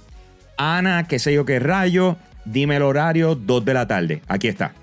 [0.57, 4.21] Ana, qué sé yo qué rayo, dime el horario, 2 de la tarde.
[4.27, 4.73] Aquí está.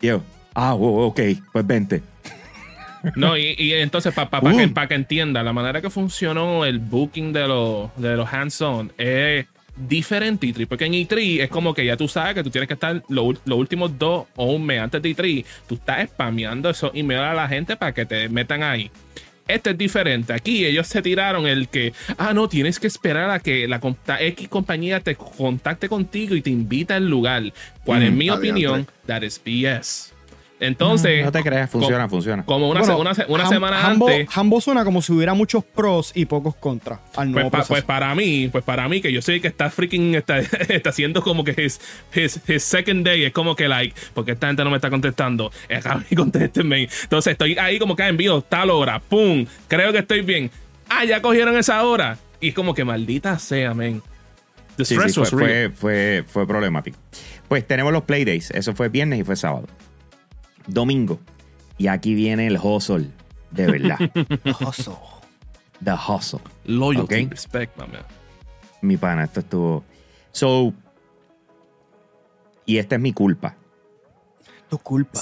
[0.00, 0.22] Y yo,
[0.54, 1.20] ah, oh, ok,
[1.52, 2.02] pues vente.
[3.16, 4.56] No, y, y entonces, para Uh.
[4.56, 8.92] que, pa que entienda, la manera que funcionó el booking de los, de los hands-on
[8.98, 12.68] es diferente E3, porque en E3 es como que ya tú sabes que tú tienes
[12.68, 16.68] que estar lo los últimos dos o un mes antes de E3, tú estás spameando
[16.68, 18.90] esos emails a la gente para que te metan ahí.
[19.54, 20.32] Este es diferente.
[20.32, 23.80] Aquí ellos se tiraron el que, ah, no, tienes que esperar a que la
[24.20, 27.42] X compañía te contacte contigo y te invita al lugar.
[27.84, 28.48] Cual, en Mm, mi adiante.
[28.50, 30.12] opinión, that is BS.
[30.60, 32.44] Entonces, no te creas, funciona, funciona.
[32.44, 34.28] como una, Bueno, se- una, se- una Ham- semana Hambo, antes.
[34.36, 37.82] Hambo suena como si hubiera muchos pros y pocos contras al Pues, nuevo pa- pues
[37.82, 41.44] para mí, pues para mí, que yo sé que está freaking, está, está haciendo como
[41.44, 41.80] que his,
[42.14, 45.50] his, his second day, es como que like, porque esta gente no me está contestando,
[45.74, 46.88] acá y contéstenme.
[47.04, 50.50] Entonces estoy ahí como que envío tal hora, pum, creo que estoy bien.
[50.90, 52.18] Ah, ya cogieron esa hora.
[52.38, 54.02] Y es como que maldita sea, man.
[54.76, 55.72] The Sí, stress sí, was fue, real.
[55.72, 56.98] fue, fue, fue problemático.
[57.48, 58.50] Pues tenemos los Playdays.
[58.50, 59.66] Eso fue viernes y fue sábado.
[60.72, 61.18] Domingo.
[61.78, 63.10] Y aquí viene el hustle.
[63.50, 63.98] De verdad.
[64.66, 64.98] Oso.
[65.82, 66.40] The hustle.
[66.64, 67.30] Loyalty, Ok.
[67.30, 68.02] respect, my man.
[68.82, 69.84] Mi pana, esto estuvo.
[70.32, 70.72] So.
[72.66, 73.56] Y esta es mi culpa.
[74.68, 75.20] Tu culpa.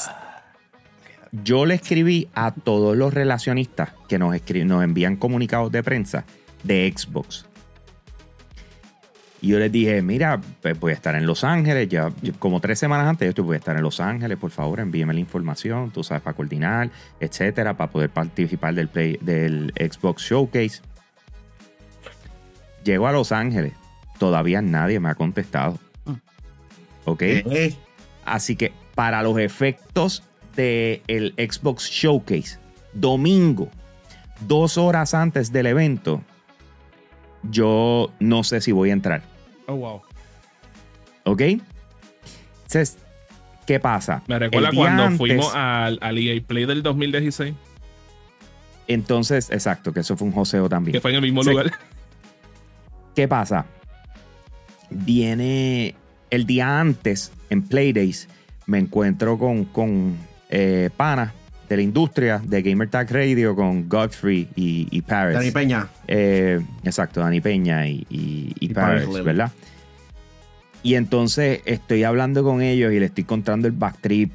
[1.30, 4.34] Yo le escribí a todos los relacionistas que nos,
[4.64, 6.24] nos envían comunicados de prensa
[6.62, 7.46] de Xbox.
[9.40, 12.78] Y yo les dije, mira, pues voy a estar en Los Ángeles, ya como tres
[12.78, 15.90] semanas antes, yo estoy, voy a estar en Los Ángeles, por favor, envíeme la información,
[15.90, 20.80] tú sabes, para coordinar, etcétera, para poder participar del, play, del Xbox Showcase.
[22.82, 23.74] Llego a Los Ángeles,
[24.18, 25.78] todavía nadie me ha contestado.
[27.04, 27.22] ¿Ok?
[27.22, 27.76] Eh,
[28.28, 30.22] Así que para los efectos
[30.54, 32.58] del Xbox Showcase,
[32.92, 33.70] domingo,
[34.46, 36.22] dos horas antes del evento,
[37.44, 39.22] yo no sé si voy a entrar.
[39.68, 40.00] Oh, wow.
[41.24, 41.42] ¿Ok?
[41.42, 42.96] Entonces,
[43.66, 44.22] ¿qué pasa?
[44.26, 47.54] Me recuerda cuando antes- fuimos al, al EA Play del 2016,
[48.86, 50.94] Entonces, exacto, que eso fue un joseo también.
[50.94, 51.70] que fue en el mismo lugar.
[53.14, 53.66] ¿Qué pasa?
[54.90, 55.94] Viene
[56.30, 58.28] el día antes, en Playdays,
[58.66, 60.16] me encuentro con, con
[60.48, 61.32] eh, panas
[61.68, 65.36] de la industria de Gamer Tag Radio, con Godfrey y, y Paris.
[65.36, 65.88] Dani Peña.
[66.06, 69.24] Eh, exacto, Dani Peña y, y, y Y Paris, Paris.
[69.24, 69.52] ¿verdad?
[70.82, 74.32] Y entonces estoy hablando con ellos y le estoy contando el backtrip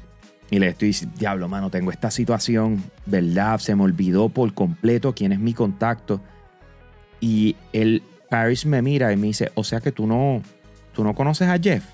[0.50, 3.58] y le estoy diciendo, diablo, mano, tengo esta situación, ¿verdad?
[3.58, 6.20] Se me olvidó por completo quién es mi contacto.
[7.20, 10.42] Y el Paris me mira y me dice, o sea que tú no,
[10.92, 11.84] tú no conoces a Jeff.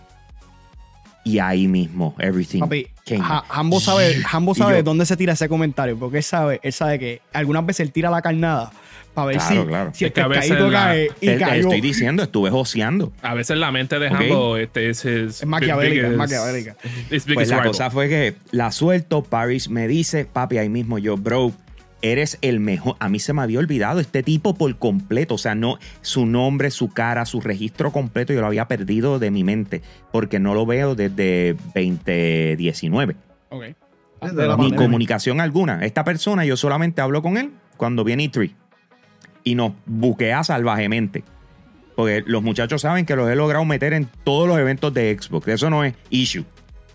[1.25, 2.61] Y ahí mismo, everything.
[2.61, 3.45] Papi, came out.
[3.51, 6.73] Hambo sabe, Hambo Y sabe yo- dónde se tira ese comentario, porque él sabe, él
[6.73, 8.71] sabe que algunas veces él tira la carnada
[9.13, 9.91] para ver Claro, si, claro.
[9.93, 11.61] si el Es que a veces pescadito la- cae y Te- te cayó.
[11.63, 13.13] estoy diciendo, estuve joseando.
[13.23, 14.15] A veces la mente de Ok.
[14.15, 16.77] Hambo este, es, Es maquiavélica, es maquiavélica.
[17.11, 17.67] Pues la rival.
[17.67, 21.53] cosa fue que la suelto, Paris me dice, papi, ahí mismo yo, bro,
[22.03, 22.97] eres el mejor.
[22.99, 25.35] A mí se me había olvidado este tipo por completo.
[25.35, 29.31] O sea, no, su nombre, su cara, su registro completo, yo lo había perdido de
[29.31, 29.83] mi mente
[30.13, 33.17] porque no lo veo desde 2019.
[33.51, 33.63] Ok.
[34.23, 34.77] Desde De la la Ni pandemia.
[34.77, 35.85] comunicación alguna.
[35.85, 38.51] Esta persona, yo solamente hablo con él cuando viene E3
[39.45, 41.25] y nos buquea salvajemente.
[41.97, 45.49] Porque los muchachos saben que los he logrado meter en todos los eventos de Xbox.
[45.49, 46.45] Eso no es issue.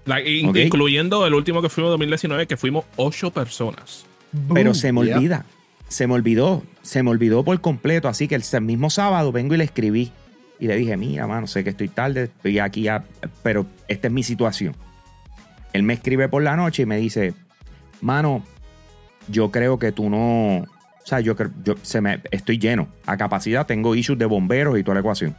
[0.05, 0.57] Like, in- Ok.
[0.57, 4.05] Incluyendo el último que fuimos 2019, que fuimos ocho personas.
[4.53, 5.17] Pero se me Yeah.
[5.17, 5.45] olvida.
[5.87, 6.63] Se me olvidó.
[6.81, 8.07] Se me olvidó por completo.
[8.07, 10.11] Así que el mismo sábado vengo y le escribí.
[10.59, 13.03] Y le dije, mira, mano, sé que estoy tarde, estoy aquí ya,
[13.43, 14.73] pero esta es mi situación.
[15.73, 17.33] Él me escribe por la noche y me dice,
[18.01, 18.41] mano,
[19.27, 20.59] yo creo que tú no...
[20.59, 22.87] O sea, yo, yo se me, estoy lleno.
[23.05, 25.35] A capacidad tengo issues de bomberos y toda la ecuación.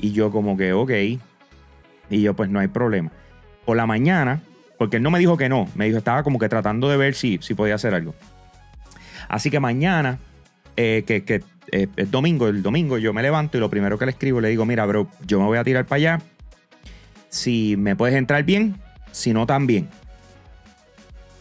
[0.00, 0.90] Y yo como que, ok.
[2.10, 3.12] Y yo, pues no hay problema.
[3.66, 4.42] Por la mañana,
[4.78, 7.14] porque él no me dijo que no, me dijo, estaba como que tratando de ver
[7.14, 8.14] si, si podía hacer algo.
[9.28, 10.18] Así que mañana,
[10.76, 14.04] eh, que, que eh, es domingo, el domingo yo me levanto y lo primero que
[14.06, 16.20] le escribo le digo, mira, bro, yo me voy a tirar para allá.
[17.28, 18.76] Si me puedes entrar bien,
[19.10, 19.88] si no, también.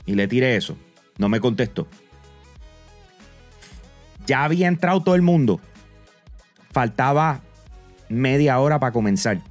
[0.06, 0.78] Y le tiré eso.
[1.17, 1.88] No me contestó.
[4.26, 5.60] Ya había entrado todo el mundo.
[6.72, 7.41] Faltaba
[8.10, 9.41] media hora para comenzar.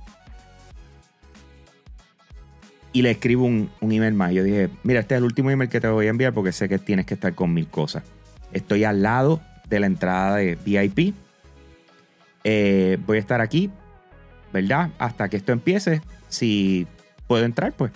[2.92, 4.32] Y le escribo un, un email más.
[4.32, 6.68] Yo dije, mira, este es el último email que te voy a enviar porque sé
[6.68, 8.02] que tienes que estar con mil cosas.
[8.52, 11.14] Estoy al lado de la entrada de VIP.
[12.44, 13.70] Eh, voy a estar aquí,
[14.52, 14.90] ¿verdad?
[14.98, 16.02] Hasta que esto empiece.
[16.28, 16.86] Si
[17.26, 17.92] puedo entrar, pues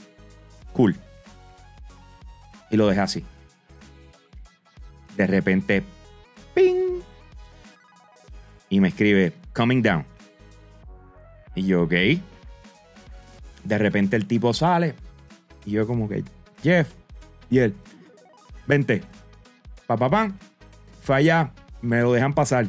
[0.72, 0.96] cool.
[2.70, 3.24] Y lo dejé así.
[5.16, 5.82] De repente,
[6.54, 7.00] ¡ping!
[8.68, 10.04] Y me escribe, coming down.
[11.54, 11.94] Y yo, ok.
[13.66, 14.94] De repente el tipo sale.
[15.64, 16.22] Y yo como que,
[16.62, 16.92] Jeff.
[17.50, 17.74] Y él,
[18.66, 19.02] vente.
[19.86, 20.36] Pa, pa, pam.
[21.02, 21.52] Fue allá.
[21.82, 22.66] Me lo dejan pasar.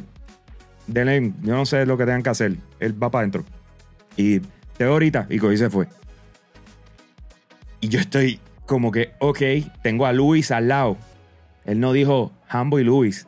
[0.86, 2.56] Denle, yo no sé lo que tengan que hacer.
[2.80, 3.44] Él va para adentro.
[4.16, 5.26] Y te veo ahorita.
[5.30, 5.88] Y cogí y se fue.
[7.80, 9.40] Y yo estoy como que, ok,
[9.82, 10.96] tengo a Luis al lado.
[11.64, 13.26] Él no dijo Hambo y Luis.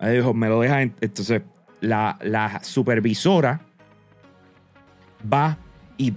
[0.00, 0.82] Él dijo, me lo deja.
[0.82, 1.42] en- Entonces,
[1.80, 3.60] la, la supervisora
[5.32, 5.58] va
[5.98, 6.12] y,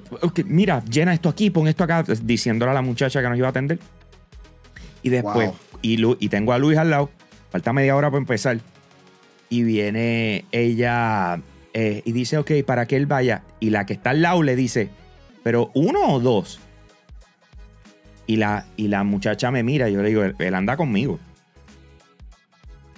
[0.45, 3.51] mira, llena esto aquí, pon esto acá, diciéndole a la muchacha que nos iba a
[3.51, 3.79] atender.
[5.03, 5.57] Y después, Wow.
[5.81, 7.09] y, Lu- y tengo a Luis al lado,
[7.51, 8.59] falta media hora para empezar.
[9.49, 11.39] Y viene ella
[11.73, 13.43] eh, y dice, ok, para que él vaya.
[13.59, 14.89] Y la que está al lado le dice,
[15.43, 16.59] pero uno o dos.
[18.27, 21.19] Y la, y la muchacha me mira y yo le digo, él, él anda conmigo.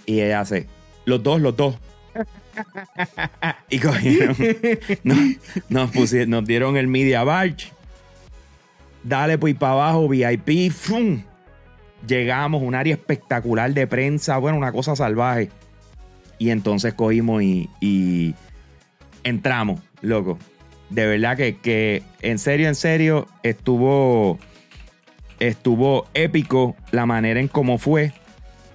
[0.05, 0.67] Y ella hace,
[1.05, 1.75] los dos, los dos.
[3.69, 4.35] y cogieron,
[5.03, 5.17] nos,
[5.69, 7.71] nos, pusie- nos dieron el media badge.
[9.03, 10.71] Dale pues para abajo, VIP.
[10.71, 11.21] ¡fum!
[12.07, 15.49] Llegamos, un área espectacular de prensa, bueno, una cosa salvaje.
[16.37, 18.35] Y entonces cogimos y, y
[19.23, 20.37] entramos, loco.
[20.89, 24.37] De verdad que, que en serio, en serio, estuvo,
[25.39, 28.13] estuvo épico la manera en cómo fue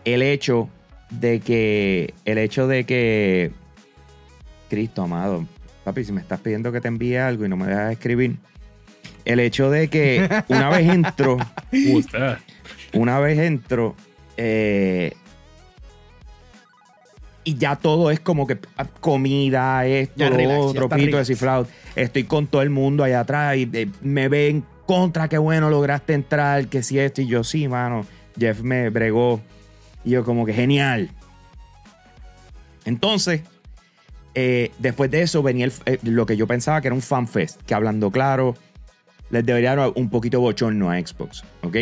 [0.04, 0.68] el hecho
[1.10, 3.52] de que, el hecho de que,
[4.72, 5.46] Cristo amado,
[5.84, 8.36] papi, si me estás pidiendo que te envíe algo y no me dejas escribir,
[9.26, 11.36] el hecho de que una vez entro,
[12.94, 13.94] una vez entro
[14.38, 15.12] eh,
[17.44, 21.66] y ya todo es como que ah, comida, esto, Ya lo relax, otro, pito descifrado.
[21.94, 26.14] Estoy con todo el mundo allá atrás y eh, me ven contra, qué bueno lograste
[26.14, 28.06] entrar, que si esto y yo sí, mano.
[28.38, 29.42] Jeff me bregó
[30.02, 31.10] y yo como que genial.
[32.86, 33.42] Entonces,
[34.34, 37.60] eh, después de eso venía el- eh, lo que yo pensaba que era un fanfest,
[37.62, 38.54] que hablando claro,
[39.30, 41.76] les debería dar un poquito bochorno a Xbox, ¿ok?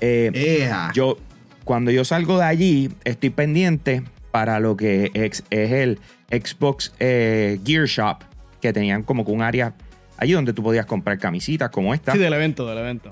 [0.00, 0.90] Eh, Ea.
[0.94, 1.16] yo,
[1.64, 5.98] cuando yo salgo de allí, estoy pendiente para lo que es el
[6.30, 8.18] Xbox eh, Gear Shop,
[8.60, 9.74] que tenían como que un área
[10.16, 13.10] allí donde tú podías comprar camisitas como esta, Sí, del evento, del evento.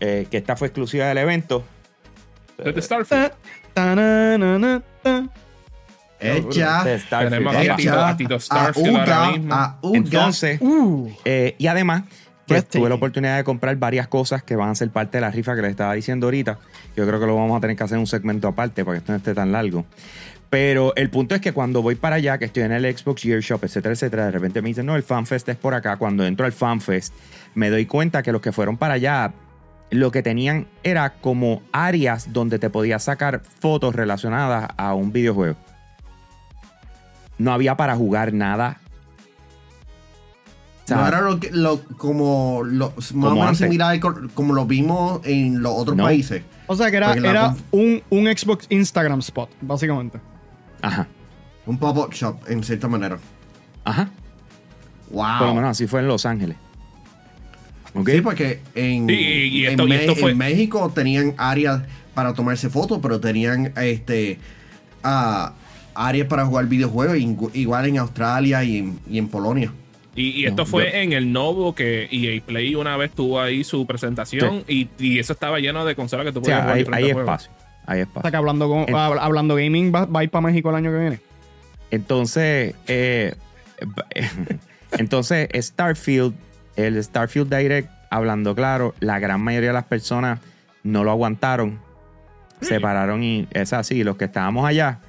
[0.00, 1.64] eh, que esta fue exclusiva del evento.
[2.76, 3.32] Starfield.
[6.22, 7.30] Starfield.
[7.30, 9.54] Tenemos a a Tito Starfield ahora mismo.
[9.54, 9.98] a Uga.
[9.98, 12.02] Entonces, Uh, Eh, y además,
[12.46, 12.80] que Breathtaking.
[12.80, 15.54] tuve la oportunidad de comprar varias cosas que van a ser parte de la rifa
[15.54, 16.58] que les estaba diciendo ahorita.
[16.96, 18.98] Yo creo que lo vamos a tener que hacer en un segmento aparte para que
[18.98, 19.84] esto no esté tan largo.
[20.50, 23.40] Pero el punto es que cuando voy para allá, que estoy en el Xbox Gear
[23.40, 25.96] Shop, etcétera, etcétera, de repente me dicen, no, el FanFest es por acá.
[25.96, 27.14] Cuando entro al FanFest,
[27.54, 29.32] me doy cuenta que los que fueron para allá,
[29.90, 35.56] lo que tenían era como áreas donde te podías sacar fotos relacionadas a un videojuego.
[37.42, 38.78] No había para jugar nada.
[40.84, 43.58] O sea, No era lo que, lo, como, lo, más o Como menos antes.
[43.58, 46.04] similar co- como lo vimos en los otros No.
[46.04, 46.42] países.
[46.66, 50.18] o sea que era, Porque era un, un Xbox Instagram spot, básicamente.
[50.80, 51.06] Ajá,
[51.66, 53.18] Un pop-up shop, en cierta manera.
[53.84, 54.08] ajá.
[55.10, 55.38] Wow.
[55.38, 56.56] Por lo menos así fue en Los Ángeles.
[58.06, 61.34] Sí, porque en, Sí, y- y en esto- y Me- esto fue- en México tenían
[61.36, 61.82] áreas
[62.14, 64.38] para tomarse fotos, pero tenían este
[65.04, 65.52] ah,
[65.94, 69.72] áreas para jugar videojuegos, igu- igual en Australia y en, y en Polonia.
[70.14, 73.40] Y, y esto No, fue yo- en el Novo que EA Play una vez tuvo
[73.40, 76.74] ahí su presentación y, y eso estaba lleno de consolas que tú O podías sea,
[76.74, 77.50] jugar hay, hay espacio.
[77.86, 78.22] Hay O espacio.
[78.22, 80.76] sea que hablando, con, En- hab- hablando gaming, va, va a ir para México el
[80.76, 81.20] año que viene.
[81.90, 83.34] Entonces, eh,
[84.98, 86.34] entonces Starfield,
[86.76, 90.40] el Starfield Direct, hablando claro, la gran mayoría de las personas
[90.82, 91.78] no lo aguantaron.
[92.60, 95.00] Se pararon y es así, los que estábamos allá,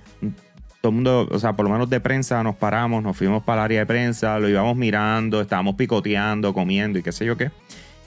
[0.83, 3.61] todo el mundo, o sea, por lo menos de prensa, nos paramos, nos fuimos para
[3.61, 7.51] el área de prensa, lo íbamos mirando, estábamos picoteando, comiendo y qué sé yo qué.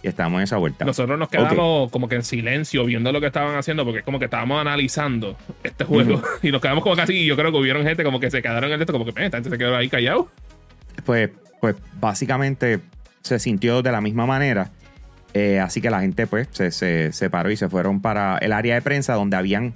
[0.03, 0.85] Y estábamos en esa vuelta.
[0.85, 4.19] Nosotros nos quedamos como que en silencio viendo lo que estaban haciendo porque es como
[4.19, 7.83] que estábamos analizando este juego y nos quedamos como casi y yo creo que hubieron
[7.83, 9.89] gente como que se quedaron en esto como que "Eh, esta gente se quedó ahí
[9.89, 10.29] callado.
[11.07, 11.31] pues,
[11.63, 12.81] pues básicamente
[13.23, 14.71] se sintió de la misma manera.
[15.33, 18.75] Eh, así que la gente pues se, se separó y se fueron para el área
[18.75, 19.73] de prensa donde habían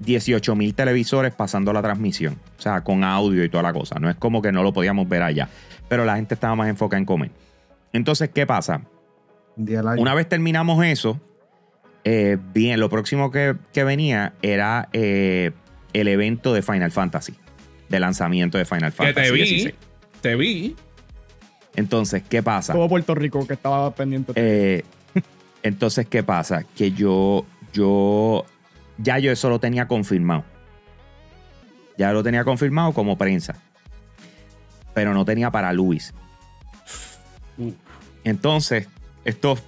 [0.00, 2.38] 18 mil televisores pasando la transmisión.
[2.58, 3.98] O sea, con audio y toda la cosa.
[3.98, 5.48] No es como que no lo podíamos ver allá.
[5.88, 7.30] Pero la gente estaba más enfocada en comer.
[7.92, 8.82] Entonces, ¿qué pasa?
[9.56, 11.20] Una vez terminamos eso,
[12.04, 15.50] eh, bien, lo próximo que, que venía era eh,
[15.92, 17.34] el evento de Final Fantasy.
[17.88, 19.26] De lanzamiento de Final Que Fantasy.
[19.26, 19.74] te vi, 16.
[20.20, 20.76] te vi.
[21.76, 22.72] Entonces, ¿qué pasa?
[22.72, 24.32] Todo Puerto Rico que estaba pendiente.
[24.36, 24.84] Eh,
[25.62, 26.64] entonces, ¿qué pasa?
[26.76, 28.44] Que yo, yo,
[29.02, 30.44] ya yo eso lo tenía confirmado.
[31.96, 33.56] Ya lo tenía confirmado como prensa.
[34.94, 36.14] Pero no tenía para Luis.
[38.24, 38.88] Entonces,
[39.24, 39.58] esto,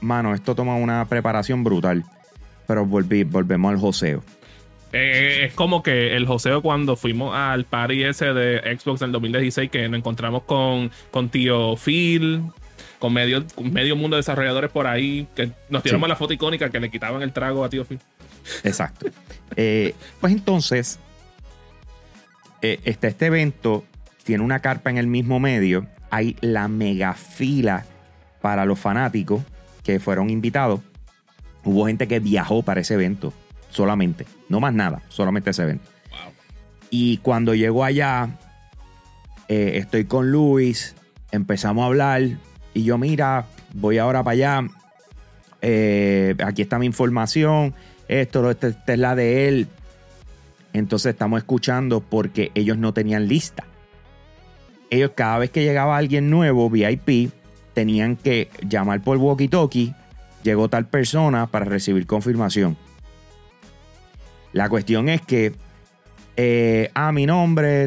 [0.00, 2.04] mano, esto toma una preparación brutal.
[2.66, 4.22] Pero volví, volvemos al joseo.
[4.92, 9.70] Eh, es como que el joseo cuando fuimos al party ese de Xbox en 2016
[9.70, 12.42] que nos encontramos con, con tío Phil,
[12.98, 16.10] con medio, con medio mundo de desarrolladores por ahí, que nos tiramos Sí.
[16.10, 18.00] la foto icónica que le quitaban el trago a tío Phil.
[18.64, 19.06] Exacto.
[19.56, 20.98] Eh, pues entonces,
[22.62, 23.84] eh, está este evento,
[24.24, 27.84] tiene una carpa en el mismo medio, hay la mega fila
[28.40, 29.42] para los fanáticos
[29.84, 30.80] que fueron invitados.
[31.64, 33.32] Hubo gente que viajó para ese evento,
[33.70, 35.88] solamente, no más nada, solamente ese evento.
[36.10, 36.32] Wow.
[36.90, 38.30] Y cuando llego allá,
[39.48, 40.94] eh, estoy con Luis,
[41.30, 42.22] empezamos a hablar
[42.78, 44.68] y yo, mira, voy ahora para allá,
[45.60, 47.74] eh, aquí está mi información,
[48.06, 49.68] esto, esta, es la de él.
[50.72, 53.64] Entonces estamos escuchando porque ellos no tenían lista.
[54.90, 57.30] Ellos cada vez que llegaba alguien nuevo, VIP,
[57.74, 59.94] tenían que llamar por walkie-talkie,
[60.42, 62.76] llegó tal persona para recibir confirmación.
[64.52, 65.52] La cuestión es que
[66.36, 67.86] eh, a mi nombre,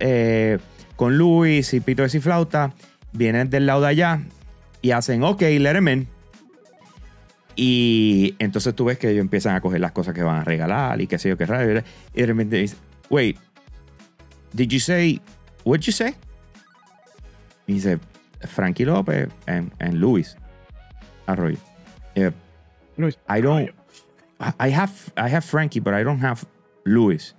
[0.00, 0.58] eh,
[0.96, 2.72] con Luis y Pito y Flauta,
[3.12, 4.22] vienen del lado de allá
[4.82, 6.08] y hacen, ok, let him in.
[7.56, 11.00] Y entonces tú ves que ellos empiezan a coger las cosas que van a regalar
[11.00, 11.82] y qué sé yo qué raro.
[12.14, 12.76] Y de repente dice,
[13.10, 13.36] wait,
[14.52, 15.20] did you say,
[15.64, 16.14] what'd you say?
[17.66, 17.98] Y dice,
[18.40, 20.36] Frankie López and, and Luis
[21.26, 21.58] Arroyo.
[22.14, 22.30] Eh,
[22.96, 23.18] Luis.
[23.28, 23.70] I don't.
[24.58, 26.46] I have I have Frankie, but I don't have
[26.84, 27.34] Luis.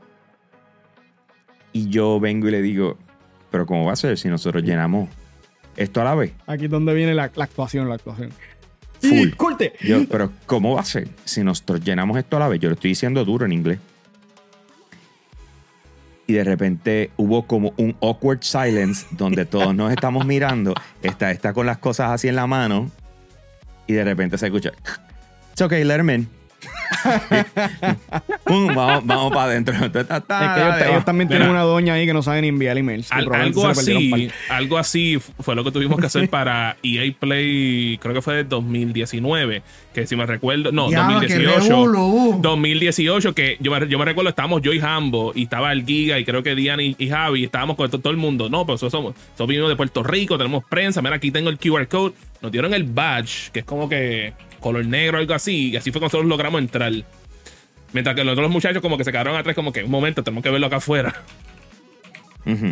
[1.74, 2.98] Y yo vengo y le digo,
[3.50, 5.10] pero cómo va a ser si nosotros llenamos
[5.82, 6.34] esto a la vez.
[6.48, 8.32] Aquí es donde viene la, la actuación, la actuación.
[9.02, 9.30] Full.
[9.30, 9.74] Y corte.
[9.82, 12.60] Yo, pero cómo va a ser si nosotros llenamos esto a la vez.
[12.60, 13.80] Yo lo estoy diciendo duro en inglés.
[16.28, 20.74] Y de repente hubo como un awkward silence donde todos nos estamos mirando.
[21.02, 22.90] Está, está con las cosas así en la mano.
[23.88, 24.72] Y de repente se escucha.
[25.52, 26.41] It's okay, let him in.
[28.46, 29.74] Pum, vamos, vamos para adentro.
[29.92, 31.40] Ta, ta, ta, Es que ellos, también Mira.
[31.40, 33.10] tienen una doña ahí que no saben enviar emails.
[33.10, 37.98] que Al- algo así, algo así fue lo que tuvimos que hacer para EA Play,
[38.02, 41.68] creo que fue de 2019, que si me recuerdo, no, qué 2018.
[41.68, 42.40] revolú.
[42.42, 46.20] 2018, que yo me, yo me recuerdo, estábamos yo y Hambo, y estaba el Giga,
[46.20, 48.50] y creo que Diana y, y Javi, y estábamos con to- todo el mundo.
[48.50, 51.88] No, pues nosotros somos, vinimos de Puerto Rico, tenemos prensa, mira, aquí tengo el QR
[51.88, 52.14] code.
[52.42, 56.00] Nos dieron el badge, que es como que color negro, algo así, y así fue
[56.00, 56.94] que nosotros logramos entrar.
[57.94, 60.44] Mientras que los otros muchachos como que se quedaron atrás, como que un momento, tenemos
[60.44, 61.14] que verlo acá afuera.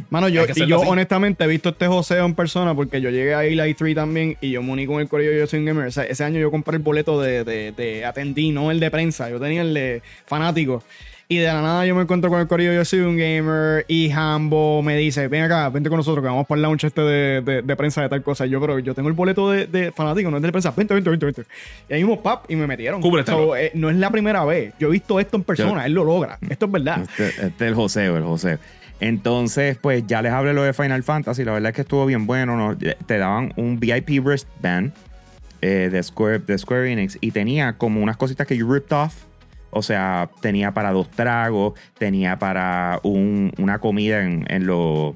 [0.09, 0.89] Mano, yo, y yo así.
[0.89, 4.51] honestamente he visto este joseo en persona porque yo llegué a Eli 3 también y
[4.51, 5.87] yo me uní con el corillo Yo Soy un Gamer.
[5.87, 8.89] O sea, ese año yo compré el boleto de, de, de atendí, no el de
[8.89, 9.29] prensa.
[9.29, 10.83] Yo tenía el de fanático.
[11.31, 14.09] Y de la nada yo me encuentro con el corillo Yo Soy un Gamer y
[14.09, 17.41] Hambo me dice, ven acá, vente con nosotros que vamos para el lounge este de,
[17.41, 18.47] de, de prensa de tal cosa.
[18.47, 20.71] Y yo, pero yo tengo el boleto de, de fanático, no es de prensa.
[20.75, 21.43] Vente, vente, vente, vente.
[21.87, 22.99] Y ahí mismo, pap, y me metieron.
[23.27, 24.73] So, eh, no es la primera vez.
[24.79, 26.39] Yo he visto esto en persona, Yo- él lo logra.
[26.49, 27.01] Esto es verdad.
[27.03, 28.57] Este, este es el joseo, el joseo.
[28.99, 31.43] Entonces, pues ya les hablé lo de Final Fantasy.
[31.43, 32.57] La verdad es que estuvo bien bueno.
[32.57, 32.75] ¿no?
[32.75, 34.93] Te daban un VIP wristband
[35.61, 39.13] eh, de, Square, de Square Enix y tenía como unas cositas que you ripped off.
[39.71, 45.13] O sea, tenía para dos tragos, tenía para un- una comida en, en los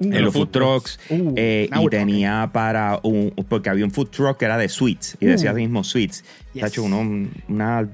[0.00, 4.38] en los food trucks Uh, eh, y tenía para un porque había un food truck
[4.38, 5.52] que era de sweets y decía Uh.
[5.54, 6.62] así mismo sweets Yes.
[6.62, 7.88] Tacho, uno- una-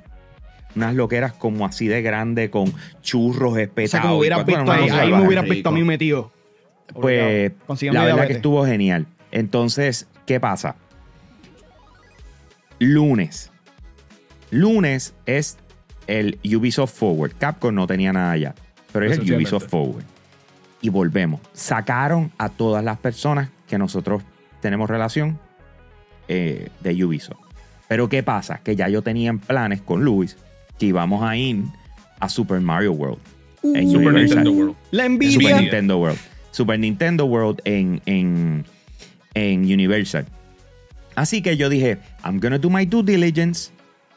[0.77, 4.73] unas loqueras como así de grande con churros O sea, espetados como hubieras Bueno, visto
[4.73, 6.31] una ahí, ahí me hubieras visto a mí metido.
[7.01, 7.53] pues
[7.91, 10.77] la verdad que estuvo genial entonces ¿qué pasa?
[12.79, 13.51] lunes
[14.51, 15.59] lunes es
[16.07, 18.55] el Ubisoft Forward Capcom no tenía nada allá
[18.93, 19.35] pero es el.
[19.35, 20.05] Ubisoft Forward
[20.81, 24.23] y volvemos sacaron a todas las personas que nosotros
[24.61, 25.39] tenemos relación
[26.29, 27.41] eh, de Ubisoft
[27.89, 28.61] pero ¿qué pasa?
[28.63, 30.37] que ya yo tenía en planes con Luis
[30.79, 31.65] que íbamos a ir
[32.21, 33.21] a Super Mario World
[33.75, 34.45] en Super Universal.
[34.45, 34.77] Nintendo World.
[34.91, 35.61] La Super envidia.
[35.61, 36.19] Nintendo World.
[36.51, 38.65] Super Nintendo World en, en,
[39.35, 40.27] en Universal.
[41.15, 43.71] Así que yo dije, I'm gonna do my due diligence.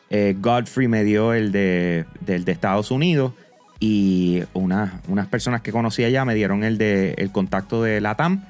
[0.10, 3.34] Eh, Godfrey me dio el de, del de Estados Unidos
[3.80, 8.44] y unas personas que conocí allá me dieron el de el contacto de Latam.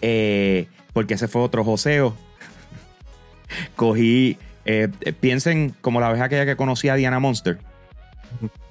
[0.00, 2.14] Eh, porque ese fue otro joseo.
[3.76, 4.88] Cogí, eh,
[5.20, 7.58] piensen como la vez aquella que conocí a Diana Monster,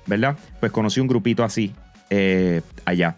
[0.06, 0.38] ¿verdad?
[0.60, 1.74] Pues conocí un grupito así
[2.10, 3.18] eh, allá.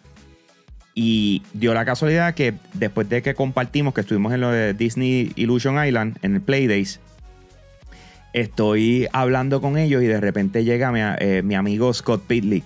[0.96, 5.32] Y dio la casualidad que después de que compartimos, que estuvimos en lo de Disney
[5.36, 7.00] Illusion Island, en el Playdays,
[8.34, 12.64] estoy hablando con ellos y de repente llega mi, eh, mi amigo Scott Pitley,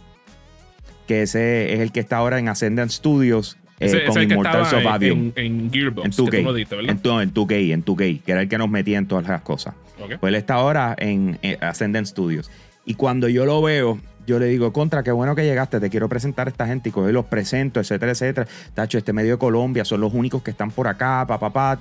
[1.07, 4.81] que ese es el que está ahora en Ascendant Studios eh, Ese, con Immortals of
[4.81, 5.31] en, Avium.
[5.35, 6.51] en, en Gearbox, En que tú 2K.
[6.51, 6.91] me diste, ¿verdad?
[6.91, 9.75] En, en 2K, en 2K, que era el que nos metía en todas las cosas.
[10.19, 12.49] Pues él está ahora en eh, Ascendant Studios.
[12.85, 16.07] Y cuando yo lo veo, yo le digo, contra, qué bueno que llegaste, te quiero
[16.09, 18.47] presentar a esta gente y coger los presento, etcétera, etcétera.
[18.73, 21.79] Tacho, este medio de Colombia son los únicos que están por acá, papá, papá.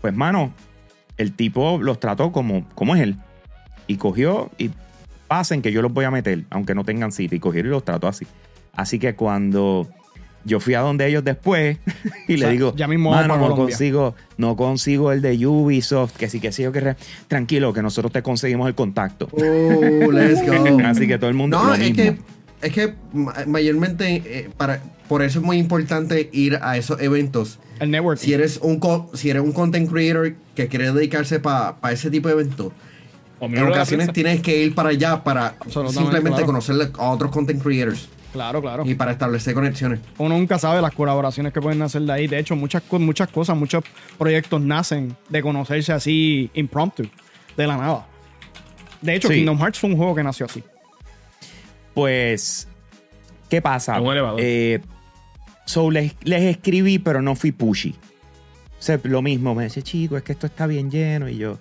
[0.00, 0.52] Pues, mano,
[1.16, 3.16] el tipo los trató como, como es él.
[3.86, 4.70] Y cogió y
[5.28, 7.34] pasen que yo los voy a meter, aunque no tengan cita.
[7.34, 8.26] Y cogieron y los trató así.
[8.74, 9.88] Así que cuando
[10.44, 11.76] yo fui a donde ellos después
[12.28, 13.56] y O sea, le digo, ya mismo mano, no Colombia".
[13.66, 16.96] consigo, no consigo el de Ubisoft, que sí, que sí, o que re-
[17.28, 19.28] tranquilo, que nosotros te conseguimos el contacto.
[19.32, 20.78] Oh, let's go.
[20.86, 21.96] Así que todo el mundo No, lo es mismo.
[21.96, 22.18] que,
[22.66, 24.80] es que ma- mayormente eh, para,
[25.10, 27.58] por eso es muy importante ir a esos eventos.
[27.80, 28.16] El network.
[28.18, 32.28] Si eres un co- si eres un content creator que quiere dedicarse para ese tipo
[32.28, 32.72] de eventos,
[33.40, 36.46] O en ocasiones tienes que ir para allá para simplemente claro.
[36.46, 38.84] conocerle a otros content creators Claro, claro.
[38.86, 39.98] y para establecer conexiones.
[40.18, 42.26] Uno nunca sabe las colaboraciones que pueden hacer de ahí.
[42.28, 43.82] De hecho, muchas, muchas cosas, muchos
[44.16, 47.02] proyectos nacen de conocerse así impromptu,
[47.56, 48.06] de la nada.
[49.02, 49.34] De hecho, Sí.
[49.34, 50.62] Kingdom Hearts fue un juego que nació así.
[51.94, 52.68] Pues,
[53.48, 54.00] ¿qué pasa?
[54.00, 54.38] Un elevador.
[54.42, 54.80] Eh,
[55.70, 57.94] so, les, les escribí, pero no fui pushy.
[58.78, 61.28] O sea, lo mismo, me dice, chico, es que esto está bien lleno.
[61.28, 61.58] Y yo,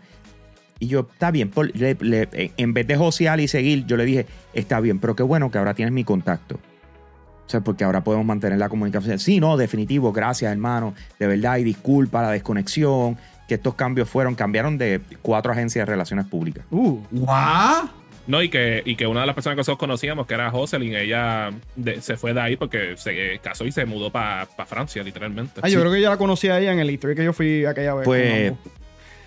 [0.79, 1.49] y yo está bien.
[1.49, 5.15] por- le- le- en vez de josear y seguir, yo le dije, está bien, pero
[5.15, 6.55] qué bueno que ahora tienes mi contacto.
[6.55, 9.17] O sea, porque ahora podemos mantener la comunicación.
[9.19, 10.93] Sí, no, definitivo, gracias, hermano.
[11.19, 13.17] De verdad, y disculpa la desconexión.
[13.47, 16.63] Que estos cambios fueron, cambiaron de cuatro agencias de relaciones públicas.
[16.69, 17.85] Uh, ¿What?
[18.29, 20.93] No, y que, y que una de las personas que nosotros conocíamos, que era Jocelyn,
[20.95, 25.61] ella de- se fue de ahí porque se casó y se mudó para Francia, literalmente.
[25.63, 27.65] ah, yo creo que ya la conocí a ella en el E3 que yo fui
[27.65, 28.05] aquella vez.
[28.05, 28.53] Pues,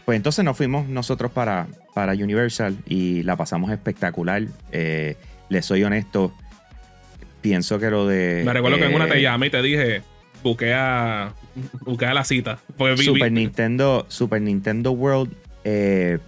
[0.04, 4.44] pues entonces nos fuimos nosotros para, para Universal y la pasamos espectacular.
[4.70, 5.16] Eh,
[5.48, 6.32] les soy honesto,
[7.40, 8.42] pienso que lo de...
[8.44, 10.02] Me recuerdo que en una te eh, llamé y te dije,
[10.44, 11.32] buquea,
[11.80, 12.58] buquea la cita.
[12.78, 15.32] Vi- Super vi- Nintendo, Super Nintendo World.
[15.64, 16.18] eh,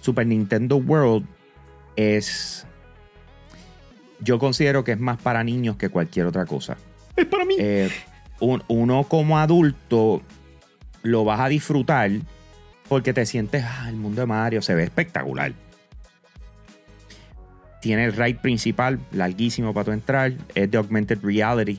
[0.00, 1.26] Super Nintendo World
[1.96, 2.66] es.
[4.20, 6.76] Yo considero que es más para niños que cualquier otra cosa.
[7.16, 7.54] Es para mí.
[7.58, 7.90] Eh,
[8.40, 10.22] un- uno como adulto
[11.02, 12.10] lo vas a disfrutar
[12.88, 15.52] porque te sientes, ah, el mundo de Mario se ve espectacular.
[17.80, 21.78] Tiene el ride principal, larguísimo para tu entrar, es de augmented reality.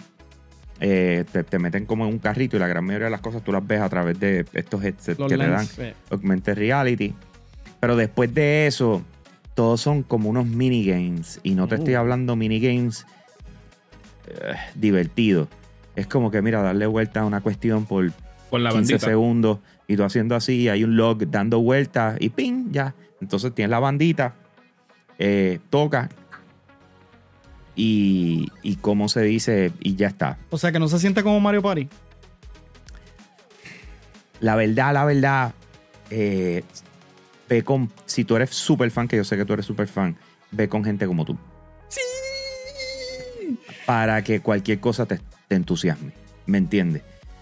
[0.80, 3.44] Eh, te, te meten como en un carrito y la gran mayoría de las cosas
[3.44, 5.94] tú las ves a través de estos headsets Los que te dan lens, eh.
[6.10, 7.14] augmented reality.
[7.82, 9.04] Pero después de eso,
[9.56, 11.42] todos son como unos minigames.
[11.44, 13.06] Y no te estoy hablando minigames
[14.28, 15.50] eh, divertidos.
[15.98, 19.00] Es como que, mira, darle vuelta a una cuestión por la 15 bandita.
[19.00, 22.96] segundos y tú haciendo así, hay un log dando vueltas y ping, ya.
[23.20, 24.36] Entonces tienes la bandita,
[25.20, 26.10] eh, toca
[27.76, 30.38] y, y como se dice, y ya está.
[30.50, 31.90] O sea que no se siente como Mario Party.
[34.40, 35.54] La verdad, la verdad,
[36.10, 36.64] eh,
[37.52, 40.16] ve con, si tú eres súper fan, que yo sé que tú eres súper fan,
[40.52, 41.38] ve con gente como tú.
[43.86, 46.14] Para que cualquier cosa te, te entusiasme.
[46.46, 47.02] ¿Me entiendes?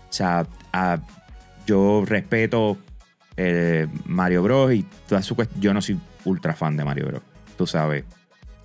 [0.10, 1.00] O sea, a-
[1.68, 2.78] yo respeto
[3.38, 4.74] eh, Mario Bros.
[4.74, 7.22] y toda su cuest- Yo no soy ultra fan de Mario Bros.
[7.56, 8.04] Tú sabes.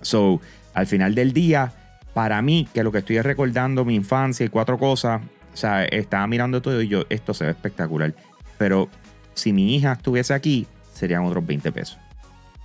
[0.01, 0.41] So,
[0.73, 1.71] al final del día,
[2.15, 5.21] para mí, que lo que estoy es recordando mi infancia y cuatro cosas,
[5.53, 8.15] o sea, estaba mirando todo y yo, esto se ve espectacular.
[8.57, 8.89] Pero
[9.35, 10.65] si mi hija estuviese aquí,
[10.95, 11.97] serían otros 20 pesos.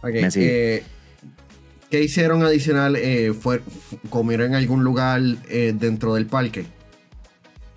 [0.03, 0.77] Ok, Me sigue.
[0.77, 0.83] eh,
[1.91, 2.97] ¿Qué hicieron adicional?
[2.97, 3.61] Eh, fue,
[4.09, 6.65] ¿Comieron en algún lugar eh, dentro del parque?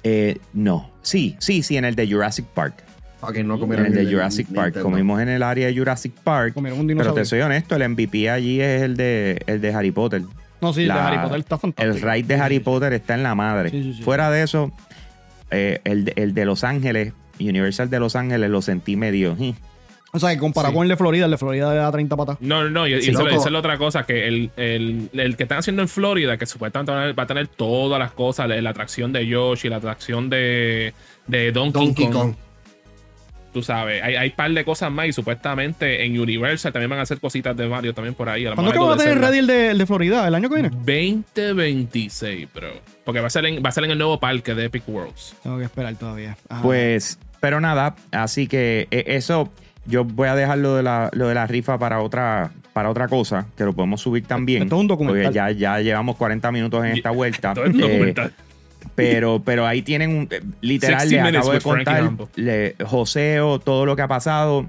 [0.04, 2.84] Eh, no, sí, sí, sí, en el de Jurassic Park.
[3.22, 4.66] Ok, no En comieron el de en Jurassic Park.
[4.76, 4.84] Nintendo.
[4.89, 6.54] Comimos en el área de Jurassic Park.
[6.54, 9.91] Comieron un Pero te soy honesto, el MVP allí es el de, el de Harry
[9.91, 10.22] Potter.
[10.62, 11.95] No, sí, el de Harry Potter está fantástico.
[11.95, 13.70] El ride de Harry Potter está en la madre.
[13.70, 14.04] Sí, sí, sí.
[14.04, 14.72] Fuera de eso,
[15.51, 19.36] eh, el, el de Los Ángeles, Universal de Los Ángeles, lo sentí medio.
[20.16, 20.76] O sea, que comparado Sí.
[20.78, 22.38] con el de Florida, el de Florida le da 30 patas.
[22.39, 25.36] No, no, y, y Sí, eso, esa es la otra cosa, que el, el, el
[25.36, 28.11] que están haciendo en Florida, que supuestamente va a tener- va a tener todas las
[28.11, 30.93] cosas, la, la atracción de Yoshi, la atracción de,
[31.26, 32.14] de Donkey, Donkey Kong.
[32.14, 32.34] Kong.
[33.53, 37.03] tú sabes, hay, hay par de cosas más y supuestamente en Universal también van a
[37.03, 38.45] hacer cositas de Mario también por ahí.
[38.45, 40.28] A ¿Cuándo que va a tener ready el de, el de Florida?
[40.28, 40.70] ¿El año que viene?
[40.70, 42.70] 2026, bro.
[43.03, 45.36] Porque va a ser en, va a ser en el nuevo parque de Epic Worlds.
[45.43, 46.38] Tengo que esperar todavía.
[46.49, 46.61] Ajá.
[46.61, 49.51] Pues, pero nada, así que eh, eso
[49.86, 53.07] yo voy a dejar lo de la, lo de la rifa para otra, para otra
[53.07, 54.63] cosa, que lo podemos subir también.
[54.63, 55.23] Esto es un documental.
[55.23, 57.53] Porque ya, ya llevamos 40 minutos en esta vuelta.
[57.55, 58.34] Todo es un Eh, documental.
[58.95, 63.86] pero, pero ahí tienen un, eh, literal, 60 le acabo de contar, le, joseo todo
[63.86, 64.65] lo que ha pasado.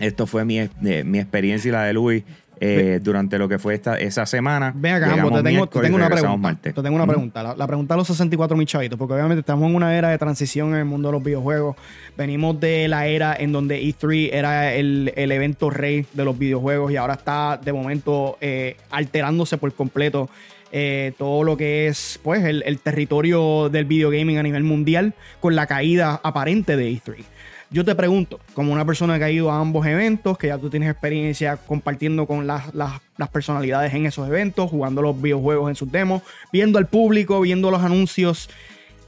[0.00, 0.68] Esto fue mi, eh,
[1.04, 2.22] mi experiencia y la de Luis
[2.60, 4.72] eh, durante lo que fue esta, esa semana.
[4.74, 6.56] Ven acá, Jambo, te tengo, te tengo una pregunta.
[6.60, 7.42] Te tengo una pregunta.
[7.42, 10.18] La, la pregunta de los 64 mil chavitos, porque obviamente estamos en una era de
[10.18, 11.76] transición en el mundo de los videojuegos.
[12.16, 16.92] Venimos de la era en donde E3 era el, el evento rey de los videojuegos
[16.92, 20.28] y ahora está de momento eh, alterándose por completo
[20.70, 25.56] eh, todo lo que es pues el, el territorio del videogaming a nivel mundial con
[25.56, 27.24] la caída aparente de E3.
[27.70, 30.70] Yo te pregunto, como una persona que ha ido a ambos eventos, que ya tú
[30.70, 33.00] tienes experiencia compartiendo con las, las-
[33.30, 37.82] personalidades en esos eventos, jugando los videojuegos en sus demos, viendo al público, viendo los
[37.82, 38.48] anuncios,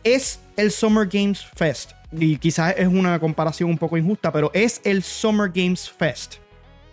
[0.04, 1.92] es el Summer Games Fest.
[2.12, 6.36] Y quizás es una comparación un poco injusta, pero es el Summer Games Fest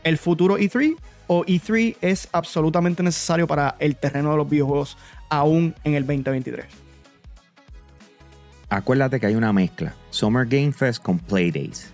[0.04, 0.96] el futuro E3
[1.28, 4.98] o E3 es absolutamente necesario para el terreno de los videojuegos
[5.30, 6.66] aún en el 2023.
[8.70, 9.94] Acuérdate que hay una mezcla.
[10.10, 11.94] Summer Game Fest con Playdays.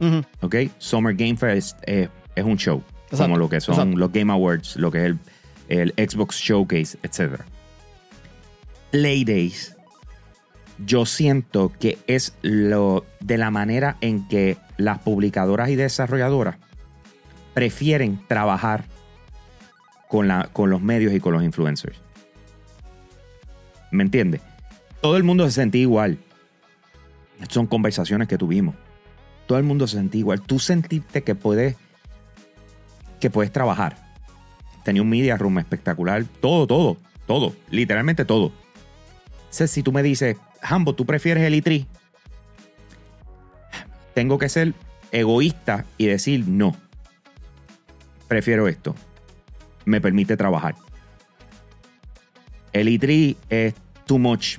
[0.00, 0.22] Ujú.
[0.40, 0.56] ¿ok?
[0.78, 3.96] Summer Game Fest es un show, Exacto, como lo que son exacto.
[3.98, 5.04] los Game Awards, lo que es
[5.68, 7.42] el, el Xbox Showcase, etc.
[8.90, 9.76] Playdays,
[10.84, 16.56] yo siento que es lo de la manera en que las publicadoras y desarrolladoras
[17.54, 18.84] prefieren trabajar
[20.08, 22.00] con, la, con los medios y con los influencers.
[23.90, 24.40] ¿Me entiendes?
[25.02, 26.18] Todo el mundo se sentía igual.
[27.48, 28.74] Son conversaciones que tuvimos
[29.52, 30.40] todo el mundo se sentía igual.
[30.40, 31.76] Tú sentiste que puedes,
[33.20, 33.98] que puedes trabajar.
[34.82, 36.24] Tenía un media room espectacular.
[36.40, 36.96] Todo, todo,
[37.26, 37.54] todo.
[37.70, 38.52] Literalmente todo.
[39.50, 41.86] Si tú me dices, Hambo, ¿tú prefieres el E3?
[44.14, 44.72] Tengo que ser
[45.10, 46.74] egoísta y decir no.
[48.28, 48.94] Prefiero esto.
[49.84, 50.76] Me permite trabajar.
[52.72, 53.74] El E3 es
[54.06, 54.56] too much.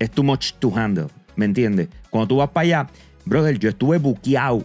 [0.00, 1.06] Es too much to handle.
[1.36, 1.88] ¿Me entiendes?
[2.10, 2.86] Cuando tú vas para allá,
[3.24, 4.64] brother, yo estuve buqueado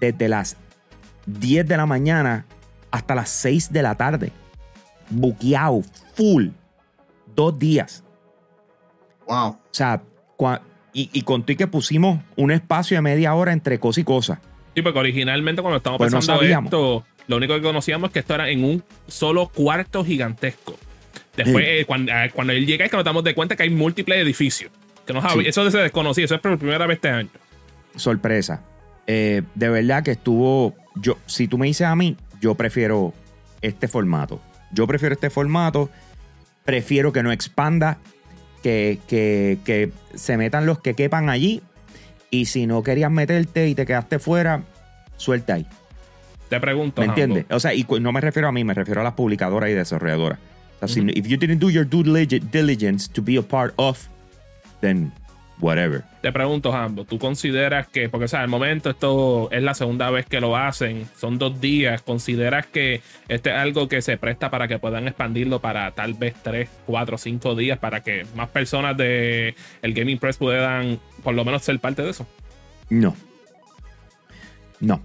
[0.00, 0.56] desde las
[1.26, 2.46] 10 de la mañana
[2.92, 4.30] hasta las 6 de la tarde.
[5.10, 5.82] Buqueado,
[6.14, 6.48] full.
[7.34, 8.04] Dos días.
[9.26, 9.48] Wow.
[9.48, 10.02] O sea,
[10.36, 10.60] cua-
[10.92, 14.40] y, y conté que pusimos un espacio de media hora entre cosa y cosa.
[14.74, 18.34] Sí, porque originalmente cuando estábamos Pues pensando esto, lo único que conocíamos es que esto
[18.34, 20.76] era en un solo cuarto gigantesco.
[21.36, 23.70] Después, eh, cuando, eh, cuando él llega es que nos damos de cuenta que hay
[23.70, 24.70] múltiples edificios.
[25.06, 25.48] Que no sabe- Sí.
[25.48, 27.28] Eso se desconocía, eso es por primera vez este año.
[27.96, 28.62] sorpresa.
[29.06, 30.74] Eh, de verdad que estuvo.
[30.96, 33.12] Yo, si tú me dices a mí, yo prefiero
[33.60, 34.40] este formato.
[34.72, 35.90] Yo prefiero este formato.
[36.64, 37.98] Prefiero que no expanda.
[38.62, 41.62] Que, que- que se metan los que quepan allí.
[42.30, 44.62] Y si no querías meterte y te quedaste fuera,
[45.16, 45.66] suelta ahí.
[46.48, 47.00] Te pregunto.
[47.02, 47.44] ¿Me entiendes?
[47.50, 50.38] O sea, y no me refiero a mí, me refiero a las publicadoras y desarrolladoras.
[50.84, 51.10] Ujú.
[51.16, 54.08] if you didn't do your due diligence to be a part of,
[54.80, 55.12] then
[55.60, 56.02] whatever.
[56.20, 60.10] Te pregunto, Hambo, ¿tú consideras que, porque o sea, al momento esto es la segunda
[60.10, 64.50] vez que lo hacen, son dos días, ¿consideras que este es algo que se presta
[64.50, 68.96] para que puedan expandirlo para tal vez tres, cuatro, cinco días para que más personas
[68.96, 72.26] de el Gaming Press puedan por lo menos ser parte de eso?
[72.90, 73.16] No.
[74.80, 75.00] No.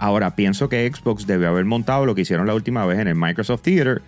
[0.00, 3.16] Ahora, pienso que Xbox debe haber montado lo que hicieron la última vez en el
[3.16, 4.00] Microsoft Theater.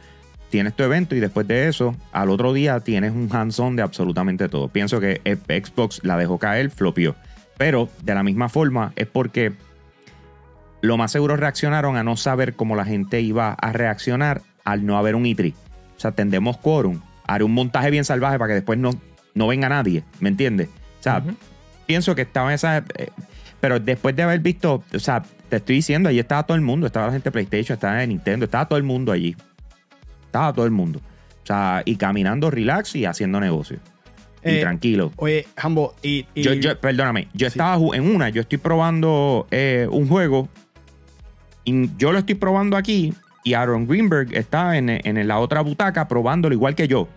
[0.48, 4.48] Tienes tu evento y después de eso, al otro día tienes un hands-on de absolutamente
[4.48, 4.68] todo.
[4.68, 7.14] Pienso que eh, Xbox la dejó caer, flopió.
[7.58, 9.52] Pero de la misma forma es porque
[10.80, 14.96] lo más seguro reaccionaron a no saber cómo la gente iba a reaccionar al no
[14.96, 15.52] haber un E3.
[15.52, 18.92] O sea, tendemos quórum, haré un montaje bien salvaje para que después no,
[19.34, 20.68] no venga nadie, ¿me entiendes?
[21.00, 21.22] O sea,
[21.84, 22.78] pienso que estaba esa...
[22.78, 23.10] eh,
[23.62, 26.86] pero después de haber visto, o sea, te estoy diciendo, allí estaba todo el mundo,
[26.86, 29.36] estaba la gente de PlayStation, estaba de Nintendo, estaba todo el mundo allí.
[30.26, 30.98] Estaba todo el mundo.
[31.42, 33.78] O sea, y caminando relax y haciendo negocio.
[34.44, 35.12] Y Eh, tranquilo.
[35.16, 39.86] Oye, Hambo, y, y- Yo, yo- perdóname, yo estaba en una, yo estoy probando eh,
[39.90, 40.48] un juego
[41.64, 46.08] y yo lo estoy probando aquí y Aaron Greenberg está en, en la otra butaca
[46.08, 47.08] probándolo igual que yo.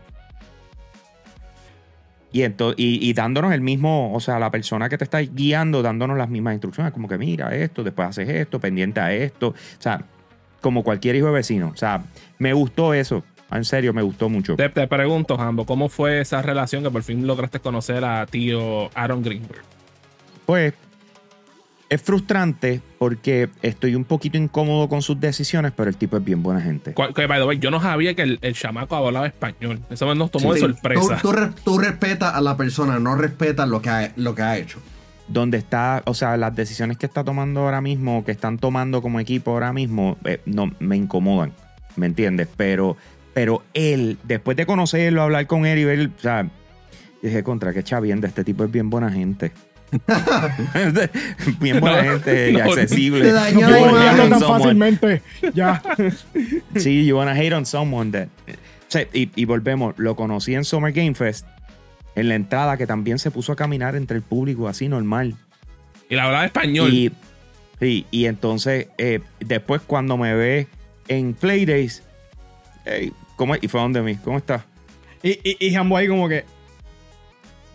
[2.36, 6.18] Y, y, y dándonos el mismo, o sea, la persona que te está guiando, dándonos
[6.18, 9.50] las mismas instrucciones, como que mira esto, después haces esto, pendiente a esto.
[9.50, 10.02] O sea,
[10.60, 11.72] como cualquier hijo de vecino.
[11.74, 12.04] O sea,
[12.38, 13.24] me gustó eso.
[13.52, 14.58] En serio, me gustó mucho.
[14.58, 18.90] Te, te pregunto, Hambo, ¿cómo fue esa relación que por fin lograste conocer a tío
[18.96, 19.64] Aaron Greenberg?
[20.46, 20.74] pues
[21.96, 26.42] es frustrante porque estoy un poquito incómodo con sus decisiones, pero el tipo es bien
[26.44, 26.94] buena gente.
[26.94, 29.82] Cual- Que, by the way, yo no sabía que el, el chamaco hablaba español.
[29.90, 31.18] Eso nos tomó de Sí, sorpresa.
[31.22, 34.42] Tú, tú re- tú respetas a la persona, no respetas lo que ha, lo que
[34.42, 34.80] ha hecho.
[35.28, 39.20] Donde está, o sea, las decisiones que está tomando ahora mismo, que están tomando como
[39.20, 41.52] equipo ahora mismo, eh, no me incomodan,
[41.96, 42.48] ¿me entiendes?
[42.56, 42.96] Pero,
[43.34, 46.48] pero él, después de conocerlo, hablar con él y ver, o sea,
[47.24, 49.52] dije, contra, qué chavienda, este tipo es bien buena gente.
[51.60, 53.22] bien buena No, gente y no, accesible.
[53.22, 54.60] te dañó hate tan someone.
[54.64, 55.22] fácilmente.
[55.54, 55.82] Ya.
[56.76, 58.28] Sí, you wanna hate on someone that.
[58.48, 61.46] O sea, y, y volvemos, lo conocí en Summer Game Fest,
[62.16, 65.36] en la entrada, que también se puso a caminar entre el público así normal.
[66.10, 66.94] Y la hablaba español.
[66.94, 67.12] Y,
[67.80, 70.68] sí, y entonces, eh, después cuando me ve
[71.08, 72.04] en Playdays,
[72.86, 73.56] hey, ¿cómo?
[73.60, 74.62] Y fue donde mí, ¿cómo estás?
[75.24, 76.46] Y, y, y Jambo ahí como que.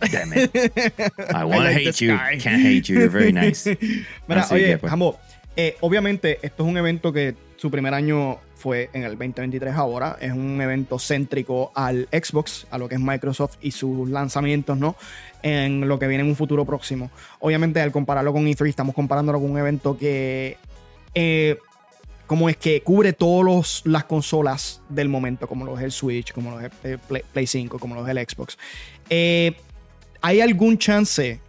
[0.09, 0.51] Damn it.
[1.33, 2.15] I wanna like hate you.
[2.15, 2.37] guy.
[2.39, 2.99] Can't hate you.
[2.99, 3.65] You're very nice.
[4.27, 4.93] Mira, Así oye, que, pues.
[5.57, 10.17] Eh, obviamente esto es un evento que su primer año fue en el 2023 ahora.
[10.21, 14.95] Es un evento céntrico al Xbox, a lo que es Microsoft y sus lanzamientos, ¿no?
[15.43, 17.11] En lo que viene en un futuro próximo.
[17.39, 20.57] Obviamente al compararlo con E3, estamos comparándolo con un evento que...
[21.13, 21.57] eh,
[22.27, 26.51] como es que cubre todas las consolas del momento, como lo es el Switch, como
[26.51, 28.57] lo es el Play, Play 5, como lo es el Xbox.
[29.09, 29.53] Eh,
[30.21, 31.39] ¿Hay algún chance,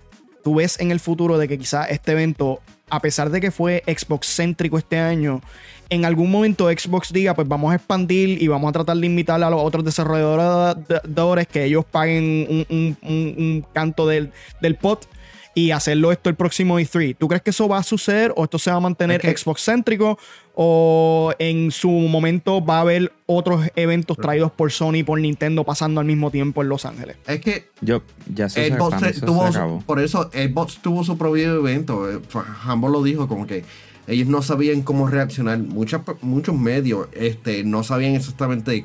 [0.45, 2.61] tú ves en el futuro, de que quizá este evento,
[2.91, 5.41] a pesar de que fue Xbox céntrico este año,
[5.91, 9.43] en algún momento Xbox diga, pues vamos a expandir y vamos a tratar de invitar
[9.43, 15.07] a los otros desarrolladores que ellos paguen un- un canto del, del pot
[15.55, 17.17] y hacerlo esto el próximo E3.
[17.19, 20.19] ¿Tú crees que eso va a suceder o esto se va a mantener Xbox céntrico
[20.55, 25.65] o en su momento va a haber otros eventos traídos por Sony y por Nintendo
[25.65, 27.17] pasando al mismo tiempo en Los Ángeles?
[27.27, 29.81] Es que Yo, ya sé, Xbox se- eso tuvo, se acabó.
[29.83, 32.11] por eso Xbox tuvo su propio evento.
[32.11, 32.21] eh,
[32.65, 33.65] Hambo lo dijo como que
[34.07, 35.59] ellos no sabían cómo reaccionar.
[35.59, 38.85] Muchas, muchos medios este, no sabían exactamente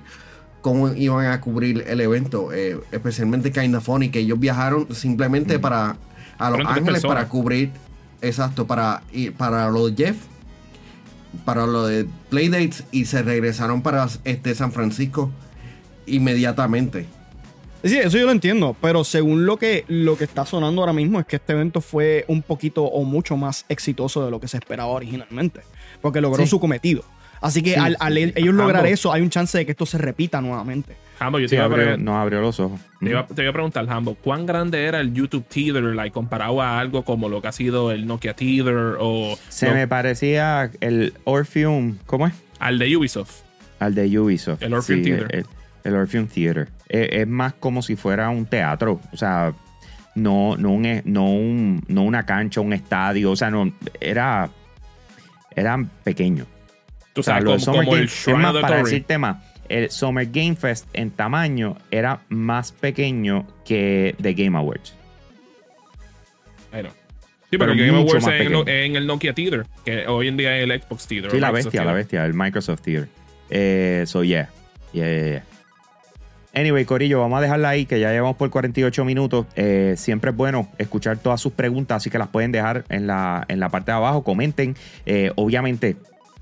[0.61, 5.95] cómo iban a cubrir el evento, eh, especialmente Kinda Funny, que ellos viajaron simplemente para
[6.37, 7.71] a Los Ángeles para cubrir,
[8.21, 10.17] exacto, para ir para lo de Jeff,
[11.45, 15.31] para lo de Playdates y se regresaron para este San Francisco
[16.05, 17.05] inmediatamente.
[17.83, 21.19] Sí, eso yo lo entiendo, pero según lo que, lo que está sonando ahora mismo
[21.19, 24.57] es que este evento fue un poquito o mucho más exitoso de lo que se
[24.57, 25.61] esperaba originalmente,
[26.01, 26.49] porque logró Sí.
[26.49, 27.03] su cometido.
[27.39, 28.55] Así que Sí, al, al sí, ellos ambos.
[28.65, 30.97] lograr eso, hay un chance de que esto se repita nuevamente.
[31.19, 32.79] Hambo, yo te, a abrió- los ojos.
[32.99, 36.61] te iba- te iba a preguntar, Hambo, ¿cuán grande era el YouTube Teether like, comparado
[36.61, 40.69] a algo como lo que ha sido el Nokia Teether o Se lo- me parecía
[40.81, 42.33] el Orpheum, ¿cómo es?
[42.59, 43.41] al de Ubisoft?
[43.79, 44.61] Al de Ubisoft.
[44.63, 45.27] El Orpheum Theater.
[45.35, 45.45] El,
[45.83, 46.67] el Orpheum Theater.
[46.89, 48.99] Eh, Es, más como si fuera un teatro.
[49.13, 49.53] O sea,
[50.15, 53.29] no, no, un, e- no, un- no una cancha, un estadio.
[53.31, 54.49] O sea, no, era,
[55.55, 56.45] era pequeño.
[57.13, 58.77] Tú O sea, sabes, lo de como, como el es Shrine más, of the para
[58.77, 59.37] decirte más,
[59.69, 64.93] el Summer Game Fest en tamaño era más pequeño que The Game Awards.
[66.71, 66.89] Bueno.
[67.49, 70.57] Sí, Pero pero, Game Awards más es en, el Nokia Teether, que hoy en día
[70.57, 71.31] es el Xbox Teether.
[71.31, 71.95] Sí, la bestia, la Theater.
[71.95, 73.07] bestia, el Microsoft Theater.
[73.49, 74.49] Eh, so, yeah.
[74.91, 75.43] Yeah, yeah, yeah.
[76.53, 79.45] Anyway, Corillo, vamos a dejarla ahí, que ya llevamos por 48 minutos.
[79.55, 83.45] Eh, siempre es bueno escuchar todas sus preguntas, así que las pueden dejar en la,
[83.47, 84.23] en la parte de abajo.
[84.23, 84.75] Comenten.
[85.05, 85.97] Eh, obviamente,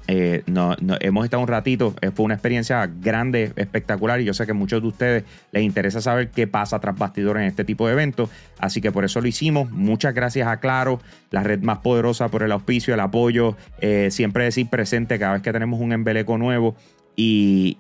[0.08, 1.96] eh, no, hemos estado un ratito.
[2.14, 6.02] fue una experiencia grande, espectacular, y yo sé que a muchos de ustedes les interesa
[6.02, 8.30] saber qué pasa tras bastidores en este tipo de eventos.
[8.60, 9.72] Así que por eso lo hicimos.
[9.72, 11.00] Muchas gracias a Claro,
[11.32, 13.56] la red más poderosa, por el auspicio, el apoyo.
[13.80, 16.76] eh, siempre decir presente cada vez que tenemos un embeleco nuevo.
[17.18, 17.78] Y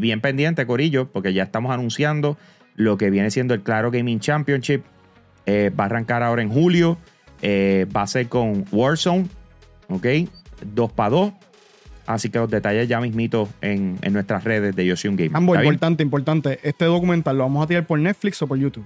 [0.00, 2.36] bien pendiente, Corillo, porque ya estamos anunciando
[2.74, 4.82] lo que viene siendo el Claro Gaming Championship.
[5.46, 6.98] Eh, va a arrancar ahora en julio.
[7.42, 9.26] Eh, va a ser con Warzone,
[9.88, 10.06] ¿ok?
[10.64, 11.32] 2 para 2.
[12.06, 15.36] Así que los detalles ya mismito en, en nuestras redes de Yo Soy un Gamer.
[15.36, 16.58] Ambos, importante, importante.
[16.62, 18.84] Este documental lo vamos a tirar por Netflix o por YouTube.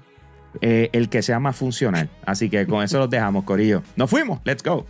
[0.61, 2.09] Eh, el que sea más funcional.
[2.25, 3.83] Así que con eso los dejamos, Corillo.
[3.97, 4.41] Nos fuimos.
[4.45, 4.87] Let's go.